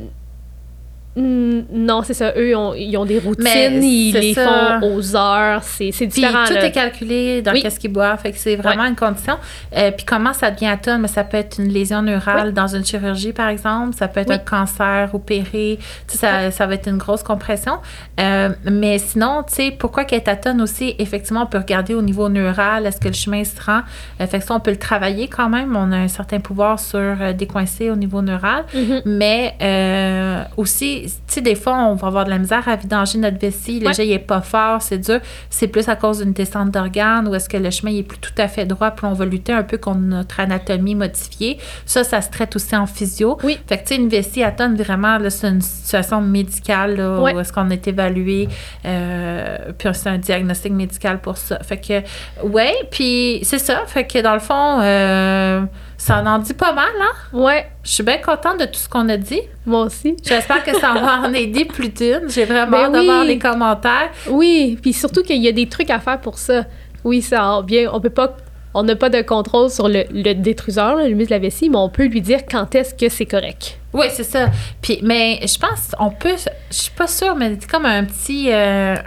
non, 1.17 2.01
c'est 2.03 2.13
ça. 2.13 2.33
Eux, 2.35 2.53
ils 2.77 2.97
ont 2.97 3.05
des 3.05 3.19
routines, 3.19 3.83
ils 3.83 4.13
les 4.13 4.33
font 4.33 4.81
aux 4.81 5.15
heures. 5.15 5.63
C'est 5.63 5.91
différent. 6.07 6.43
Puis, 6.45 6.55
tout 6.55 6.65
est 6.65 6.71
calculé 6.71 7.41
dans 7.41 7.53
qu'est-ce 7.53 7.79
qu'ils 7.79 7.91
boivent. 7.91 8.19
Fait 8.19 8.31
que 8.31 8.37
c'est 8.37 8.55
vraiment 8.55 8.85
une 8.85 8.95
condition. 8.95 9.35
Euh, 9.75 9.91
puis 9.91 10.05
comment 10.05 10.33
ça 10.33 10.51
devient 10.51 10.67
atone? 10.67 11.01
Mais 11.01 11.07
ça 11.07 11.23
peut 11.23 11.37
être 11.37 11.59
une 11.59 11.69
lésion 11.69 12.01
neurale 12.01 12.53
dans 12.53 12.67
une 12.67 12.85
chirurgie, 12.85 13.33
par 13.33 13.49
exemple. 13.49 13.95
Ça 13.95 14.07
peut 14.07 14.21
être 14.21 14.31
un 14.31 14.37
cancer 14.37 15.09
opéré. 15.13 15.79
Ça, 16.07 16.51
ça 16.51 16.67
va 16.67 16.73
être 16.73 16.87
une 16.87 16.97
grosse 16.97 17.23
compression. 17.23 17.77
Euh, 18.19 18.49
mais 18.65 18.97
sinon, 18.99 19.43
tu 19.47 19.55
sais, 19.55 19.71
pourquoi 19.71 20.05
qu'elle 20.05 20.19
est 20.19 20.27
atone 20.27 20.61
aussi? 20.61 20.95
Effectivement, 20.99 21.43
on 21.43 21.47
peut 21.47 21.59
regarder 21.59 21.93
au 21.93 22.01
niveau 22.01 22.27
neural. 22.29 22.85
Est-ce 22.85 22.99
que 22.99 23.07
le 23.07 23.13
chemin 23.13 23.43
se 23.43 23.59
rend? 23.61 23.81
Euh, 24.19 24.27
fait 24.27 24.39
que 24.39 24.45
ça, 24.45 24.53
on 24.53 24.59
peut 24.59 24.71
le 24.71 24.77
travailler 24.77 25.27
quand 25.27 25.49
même. 25.49 25.75
On 25.75 25.91
a 25.91 25.97
un 25.97 26.07
certain 26.07 26.39
pouvoir 26.39 26.79
sur 26.79 27.33
décoincer 27.37 27.89
au 27.89 27.95
niveau 27.95 28.21
neural. 28.21 28.65
Mm-hmm. 28.73 29.01
Mais 29.05 30.47
aussi, 30.57 31.04
tu 31.05 31.11
sais, 31.27 31.41
des 31.41 31.55
fois, 31.55 31.77
on 31.85 31.95
va 31.95 32.07
avoir 32.07 32.25
de 32.25 32.29
la 32.29 32.37
misère 32.37 32.67
à 32.67 32.75
vidanger 32.75 33.17
notre 33.17 33.37
vessie. 33.37 33.79
Le 33.79 33.93
jet, 33.93 34.05
il 34.07 34.11
est 34.11 34.19
pas 34.19 34.41
fort, 34.41 34.81
c'est 34.81 34.97
dur. 34.97 35.19
C'est 35.49 35.67
plus 35.67 35.87
à 35.89 35.95
cause 35.95 36.19
d'une 36.19 36.33
descente 36.33 36.71
d'organes 36.71 37.27
ou 37.27 37.35
est-ce 37.35 37.49
que 37.49 37.57
le 37.57 37.69
chemin 37.71 37.91
il 37.91 37.99
est 37.99 38.03
plus 38.03 38.19
tout 38.19 38.33
à 38.37 38.47
fait 38.47 38.65
droit, 38.65 38.91
puis 38.91 39.05
on 39.05 39.13
va 39.13 39.25
lutter 39.25 39.53
un 39.53 39.63
peu 39.63 39.77
contre 39.77 39.99
notre 39.99 40.39
anatomie 40.39 40.95
modifiée. 40.95 41.57
Ça, 41.85 42.03
ça 42.03 42.21
se 42.21 42.29
traite 42.29 42.55
aussi 42.55 42.75
en 42.75 42.85
physio. 42.85 43.37
Oui. 43.43 43.59
Fait 43.67 43.77
que, 43.77 43.83
tu 43.83 43.95
sais, 43.95 44.01
une 44.01 44.09
vessie 44.09 44.43
atone, 44.43 44.75
vraiment, 44.75 45.17
c'est 45.29 45.47
une 45.47 45.61
situation 45.61 46.21
médicale, 46.21 46.97
là, 46.97 47.19
où 47.19 47.39
est-ce 47.39 47.53
qu'on 47.53 47.69
est 47.69 47.87
évalué, 47.87 48.47
euh, 48.85 49.57
puis 49.77 49.89
c'est 49.93 50.09
un 50.09 50.17
diagnostic 50.17 50.73
médical 50.73 51.19
pour 51.19 51.37
ça. 51.37 51.59
Fait 51.59 51.77
que, 51.77 52.47
ouais, 52.47 52.73
puis 52.91 53.39
c'est 53.43 53.59
ça. 53.59 53.83
Fait 53.87 54.05
que, 54.05 54.19
dans 54.21 54.33
le 54.33 54.39
fond, 54.39 54.79
euh, 54.81 55.61
ça 55.97 56.21
en 56.25 56.39
dit 56.39 56.53
pas 56.53 56.73
mal, 56.73 56.91
hein? 57.01 57.37
Ouais. 57.37 57.67
Je 57.83 57.91
suis 57.91 58.03
bien 58.03 58.17
contente 58.17 58.59
de 58.59 58.65
tout 58.65 58.79
ce 58.79 58.89
qu'on 58.89 59.07
a 59.09 59.17
dit. 59.17 59.41
Moi 59.65 59.85
aussi. 59.85 60.15
J'espère 60.23 60.63
que 60.63 60.77
ça 60.79 60.93
va 60.93 61.21
en 61.21 61.33
aider 61.33 61.65
plus 61.65 61.89
d'une. 61.89 62.29
J'ai 62.29 62.45
vraiment 62.45 62.71
ben 62.71 62.95
hâte 62.95 63.01
de 63.01 63.05
voir 63.05 63.23
les 63.23 63.39
commentaires. 63.39 64.09
Oui, 64.29 64.77
puis 64.81 64.93
surtout 64.93 65.23
qu'il 65.23 65.41
y 65.41 65.47
a 65.47 65.51
des 65.51 65.67
trucs 65.67 65.89
à 65.89 65.99
faire 65.99 66.19
pour 66.19 66.37
ça. 66.37 66.65
Oui, 67.03 67.21
ça 67.21 67.61
bien. 67.65 67.89
On 67.93 68.01
peut 68.01 68.09
pas. 68.09 68.35
On 68.77 68.83
n'a 68.83 68.97
pas 68.97 69.09
de 69.09 69.21
contrôle 69.21 69.69
sur 69.69 69.87
le, 69.87 70.03
le 70.11 70.33
détruseur, 70.33 70.97
le 70.97 71.07
muscle 71.15 71.29
de 71.29 71.35
la 71.35 71.39
vessie, 71.39 71.69
mais 71.69 71.77
on 71.77 71.87
peut 71.87 72.07
lui 72.07 72.19
dire 72.19 72.41
quand 72.45 72.75
est-ce 72.75 72.93
que 72.93 73.07
c'est 73.07 73.25
correct. 73.25 73.79
Oui, 73.93 74.07
c'est 74.11 74.25
ça. 74.25 74.47
Puis, 74.81 74.99
mais 75.01 75.39
je 75.47 75.57
pense, 75.57 75.95
on 75.97 76.09
peut, 76.09 76.35
je 76.69 76.75
suis 76.75 76.91
pas 76.91 77.07
sûre, 77.07 77.37
mais 77.37 77.55
c'est 77.57 77.71
comme 77.71 77.85
un 77.85 78.03
petit, 78.03 78.51
euh, 78.51 78.97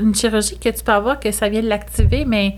une 0.00 0.12
chirurgie 0.12 0.58
que 0.58 0.70
tu 0.70 0.82
peux 0.82 0.90
avoir 0.90 1.20
que 1.20 1.30
ça 1.30 1.48
vient 1.48 1.62
de 1.62 1.68
l'activer, 1.68 2.24
mais 2.26 2.56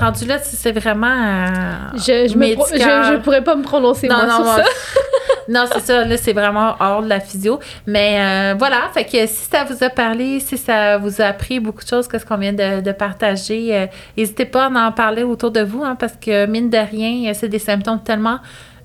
rendu 0.00 0.26
là, 0.26 0.38
c'est 0.38 0.72
vraiment. 0.72 1.06
Euh, 1.06 1.74
je, 1.94 2.28
je, 2.28 2.34
je, 2.34 3.16
pourrais 3.18 3.42
pas 3.42 3.54
me 3.54 3.62
prononcer 3.62 4.08
non, 4.08 4.26
non, 4.26 4.36
sur 4.36 4.46
ça. 4.46 4.64
non, 5.48 5.64
c'est 5.72 5.80
ça. 5.80 6.04
Là, 6.04 6.16
c'est 6.16 6.32
vraiment 6.32 6.74
hors 6.80 7.02
de 7.02 7.08
la 7.08 7.20
physio. 7.20 7.60
Mais 7.86 8.16
euh, 8.18 8.54
voilà. 8.58 8.88
Fait 8.92 9.04
que 9.04 9.26
si 9.26 9.48
ça 9.50 9.64
vous 9.64 9.82
a 9.82 9.90
parlé, 9.90 10.40
si 10.40 10.56
ça 10.56 10.98
vous 10.98 11.20
a 11.20 11.26
appris 11.26 11.60
beaucoup 11.60 11.82
de 11.82 11.88
choses 11.88 12.08
que 12.08 12.18
ce 12.18 12.24
qu'on 12.24 12.38
vient 12.38 12.52
de, 12.52 12.92
partager, 12.92 13.76
euh, 13.76 13.86
n'hésitez 14.16 14.44
pas 14.44 14.66
à 14.66 14.88
en 14.88 14.92
parler 14.92 15.22
autour 15.22 15.50
de 15.50 15.60
vous, 15.60 15.82
hein, 15.82 15.96
parce 15.98 16.14
que 16.14 16.46
mine 16.46 16.70
de 16.70 16.78
rien, 16.78 17.32
c'est 17.34 17.48
des 17.48 17.58
symptômes 17.58 18.02
tellement 18.02 18.38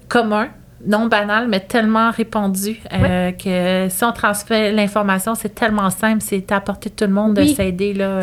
communs 0.08 0.50
non 0.86 1.08
banals, 1.08 1.50
mais 1.50 1.60
tellement 1.60 2.10
répandus 2.10 2.80
que 2.90 3.88
si 3.90 4.04
on 4.06 4.14
transfère 4.14 4.72
l'information, 4.72 5.36
c'est 5.36 5.54
tellement 5.54 5.90
simple, 5.90 6.22
c'est 6.22 6.50
à 6.54 6.62
portée 6.62 6.90
de 6.90 6.96
tout 6.96 7.04
le 7.04 7.12
monde 7.12 7.34
de 7.34 7.44
s'aider 7.44 7.94
là, 7.94 8.22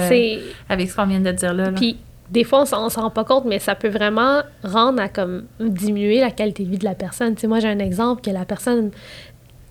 avec 0.71 0.91
ce 0.91 0.97
qu'on 0.97 1.05
vient 1.05 1.21
de 1.21 1.33
dire 1.33 1.53
là. 1.53 1.71
Puis 1.73 1.99
des 2.31 2.45
fois, 2.45 2.63
on 2.63 2.89
s'en 2.89 3.03
rend 3.03 3.11
pas 3.11 3.25
compte, 3.25 3.45
mais 3.45 3.59
ça 3.59 3.75
peut 3.75 3.89
vraiment 3.89 4.43
rendre 4.65 5.01
à 5.01 5.09
comme 5.09 5.45
diminuer 5.61 6.21
la 6.21 6.31
qualité 6.31 6.65
de 6.65 6.71
vie 6.71 6.79
de 6.79 6.85
la 6.85 6.95
personne. 6.95 7.35
Tu 7.35 7.43
sais, 7.43 7.47
moi, 7.47 7.61
j'ai 7.61 7.69
un 7.69 7.79
exemple 7.79 8.23
que 8.23 8.31
la 8.31 8.45
personne, 8.45 8.91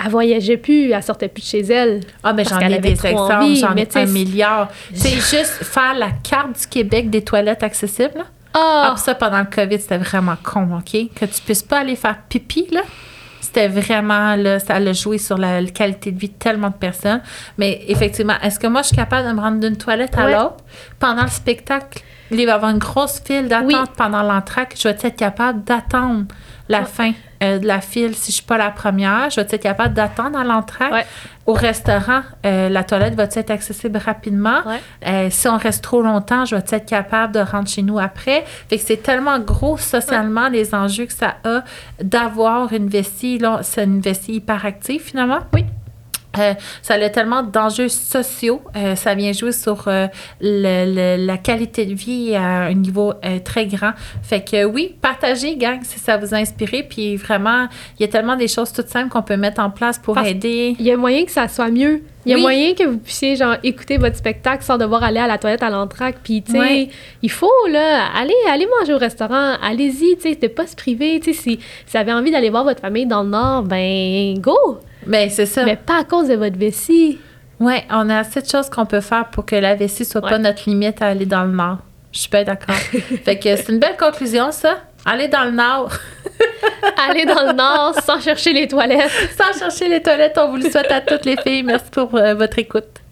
elle 0.04 0.12
voyageait 0.12 0.58
plus, 0.58 0.92
elle 0.92 1.04
sortait 1.04 1.28
plus 1.28 1.42
de 1.42 1.48
chez 1.48 1.62
elle. 1.62 2.02
Ah, 2.24 2.34
mais 2.34 2.44
j'en 2.46 2.60
ai 2.60 2.80
des 2.80 2.90
exemples, 2.90 3.56
j'en 3.56 3.76
ai 3.76 3.88
un 3.96 4.06
milliard. 4.06 4.70
C'est 4.94 5.16
juste 5.16 5.64
faire 5.64 5.96
la 5.96 6.12
carte 6.12 6.60
du 6.60 6.68
Québec 6.68 7.10
des 7.10 7.24
toilettes 7.24 7.64
accessibles. 7.64 8.24
Ah! 8.54 8.94
ah 8.94 8.98
ça, 8.98 9.16
pendant 9.16 9.40
le 9.40 9.48
COVID, 9.54 9.80
c'était 9.80 9.98
vraiment 9.98 10.36
con, 10.42 10.78
OK? 10.78 10.92
Que 11.14 11.26
tu 11.26 11.42
puisses 11.44 11.64
pas 11.64 11.80
aller 11.80 11.98
faire 11.98 12.18
pipi, 12.30 12.68
là 12.72 12.82
c'était 13.56 13.68
vraiment, 13.70 14.36
là, 14.36 14.60
ça 14.60 14.76
a 14.76 14.94
joué 14.94 15.18
sur 15.18 15.38
la, 15.38 15.64
qualité 15.64 16.12
de 16.12 16.20
vie 16.20 16.28
de 16.28 16.34
tellement 16.34 16.70
de 16.70 16.76
personnes. 16.76 17.22
Mais 17.58 17.86
effectivement, 17.88 18.34
est-ce 18.42 18.60
que 18.60 18.68
moi, 18.68 18.82
je 18.82 18.88
suis 18.88 18.96
capable 18.98 19.30
de 19.30 19.34
me 19.34 19.40
rendre 19.40 19.60
d'une 19.62 19.78
toilette 19.78 20.18
à 20.18 20.30
l'autre 20.30 20.58
pendant 21.00 21.22
le 21.22 21.30
spectacle? 21.30 22.02
Il 22.40 22.46
va 22.46 22.52
y 22.52 22.56
avoir 22.56 22.72
une 22.72 22.80
grosse 22.80 23.22
file 23.26 23.48
d'attente 23.48 23.92
pendant 23.98 24.24
l'entraque. 24.24 24.76
Je 24.78 24.88
vais 24.88 24.96
être 25.02 25.16
capable 25.16 25.64
d'attendre 25.64 26.26
la 26.68 26.84
fin 26.84 27.12
euh, 27.44 27.60
de 27.60 27.68
la 27.68 27.82
file 27.82 28.16
si 28.16 28.26
je 28.26 28.30
ne 28.30 28.34
suis 28.36 28.44
pas 28.46 28.58
la 28.58 28.72
première? 28.72 29.30
Je 29.30 29.36
vais 29.36 29.42
être 29.44 29.62
capable 29.62 29.94
d'attendre 29.94 30.38
à 30.38 30.44
l'entraque? 30.44 31.06
Au 31.46 31.54
restaurant, 31.54 32.22
euh, 32.46 32.70
la 32.70 32.84
toilette 32.84 33.16
va 33.16 33.24
être 33.24 33.52
accessible 33.52 34.00
rapidement? 34.04 34.62
Euh, 35.06 35.28
si 35.30 35.48
on 35.48 35.58
reste 35.58 35.84
trop 35.84 36.02
longtemps, 36.02 36.46
je 36.46 36.56
vais 36.56 36.64
être 36.68 36.86
capable 36.86 37.34
de 37.34 37.40
rentrer 37.40 37.76
chez 37.76 37.82
nous 37.84 38.00
après? 38.00 38.44
Fait 38.70 38.78
que 38.78 38.84
c'est 38.84 39.04
tellement 39.04 39.40
gros 39.40 39.78
socialement 39.78 40.48
les 40.48 40.74
enjeux 40.74 41.06
que 41.06 41.14
ça 41.14 41.36
a 41.44 41.64
d'avoir 42.02 42.74
une 42.74 42.88
vessie. 42.88 43.40
C'est 43.62 43.84
une 43.84 44.00
vessie 44.00 44.36
hyperactive 44.36 45.02
finalement. 45.02 45.40
Oui. 45.54 45.66
Euh, 46.40 46.54
ça 46.82 46.96
a 46.96 47.10
tellement 47.10 47.44
d'enjeux 47.44 47.90
sociaux. 47.90 48.62
Euh, 48.76 48.96
ça 48.96 49.16
vient 49.16 49.32
jouer 49.32 49.52
sur 49.52 49.86
euh, 49.88 50.08
la 50.40 51.38
qualité 51.38 51.86
de 51.86 51.94
vie 51.94 52.36
à 52.36 52.66
un 52.66 52.74
niveau 52.74 53.14
très 53.44 53.68
grand. 53.68 53.92
Fait 54.24 54.44
que 54.44 54.66
oui, 54.66 54.96
partagez, 55.02 55.56
gang, 55.56 55.80
si 55.84 56.00
ça 56.00 56.18
vous 56.18 56.34
a 56.34 56.38
inspiré. 56.38 56.84
Puis 56.84 57.16
vraiment, 57.16 57.68
il 58.00 58.02
y 58.02 58.06
a 58.06 58.08
tellement 58.08 58.36
des 58.36 58.48
choses 58.48 58.72
toutes 58.72 58.90
simples 58.90 59.10
qu'on 59.10 59.24
peut 59.24 59.38
mettre 59.38 59.62
en 59.62 59.70
place 59.70 60.00
pour 60.00 60.18
aider. 60.18 60.76
Il 60.80 60.86
y 60.86 60.92
a 60.92 60.98
moyen 60.98 61.26
que 61.26 61.32
ça 61.32 61.48
soit 61.48 61.70
mieux. 61.70 62.02
Il 62.26 62.32
y 62.32 62.34
a 62.34 62.38
moyen 62.38 62.74
que 62.74 62.84
vous 62.84 62.98
puissiez 62.98 63.36
genre 63.36 63.56
écouter 63.62 63.98
votre 63.98 64.16
spectacle 64.16 64.64
sans 64.64 64.80
devoir 64.80 65.04
aller 65.04 65.20
à 65.20 65.28
la 65.28 65.38
toilette 65.38 65.62
à 65.62 65.70
l'entraque. 65.70 66.18
Puis 66.24 66.42
tu 66.42 66.54
sais, 66.54 66.90
il 67.22 67.32
faut 67.32 67.52
là, 67.70 68.08
aller 68.16 68.34
aller 68.50 68.68
manger 68.80 68.94
au 68.96 68.98
restaurant, 68.98 69.58
allez-y, 69.62 70.16
tu 70.16 70.22
sais, 70.22 70.36
de 70.36 70.48
pas 70.48 70.66
se 70.66 70.76
priver. 70.76 71.20
Tu 71.20 71.34
sais, 71.34 71.40
si, 71.40 71.50
si 71.52 71.92
vous 71.92 71.98
avez 71.98 72.14
envie 72.14 72.32
d'aller 72.32 72.50
voir 72.50 72.64
votre 72.64 72.82
famille 72.82 73.06
dans 73.06 73.22
le 73.22 73.30
nord, 73.30 73.64
ben 73.64 74.40
go. 74.40 74.80
Mais 75.06 75.30
c'est 75.30 75.46
ça. 75.46 75.66
Mais 75.66 75.76
pas 75.76 76.00
à 76.00 76.04
cause 76.04 76.28
de 76.28 76.36
votre 76.36 76.58
vessie. 76.58 77.20
Oui, 77.60 77.76
on 77.90 78.10
a 78.10 78.20
assez 78.20 78.42
de 78.42 78.48
choses 78.48 78.70
qu'on 78.70 78.86
peut 78.86 79.02
faire 79.02 79.30
pour 79.30 79.46
que 79.46 79.56
la 79.56 79.76
vessie 79.76 80.04
soit 80.06 80.22
pas 80.22 80.38
notre 80.38 80.70
limite 80.70 81.02
à 81.02 81.08
aller 81.08 81.26
dans 81.26 81.44
le 81.46 81.52
nord. 81.52 81.78
Je 82.12 82.20
suis 82.20 82.30
pas 82.30 82.44
d'accord. 82.44 82.76
fait 83.24 83.38
que 83.38 83.56
c'est 83.56 83.70
une 83.70 83.80
belle 83.80 83.98
conclusion, 83.98 84.52
ça. 84.52 84.78
Aller 85.06 85.28
dans 85.28 85.44
le 85.44 85.52
nord. 85.52 85.92
aller 87.10 87.26
dans 87.26 87.48
le 87.48 87.54
nord 87.54 87.94
sans 88.04 88.20
chercher 88.20 88.54
les 88.54 88.68
toilettes. 88.68 89.12
sans 89.38 89.58
chercher 89.58 89.88
les 89.90 90.02
toilettes. 90.02 90.38
On 90.38 90.50
vous 90.50 90.58
le 90.58 90.70
souhaite 90.70 90.92
à 90.92 91.02
toutes 91.02 91.26
les 91.26 91.38
filles. 91.38 91.64
Merci 91.64 91.92
pour 91.92 92.16
euh, 92.16 92.34
votre 92.34 92.58
écoute. 92.60 93.05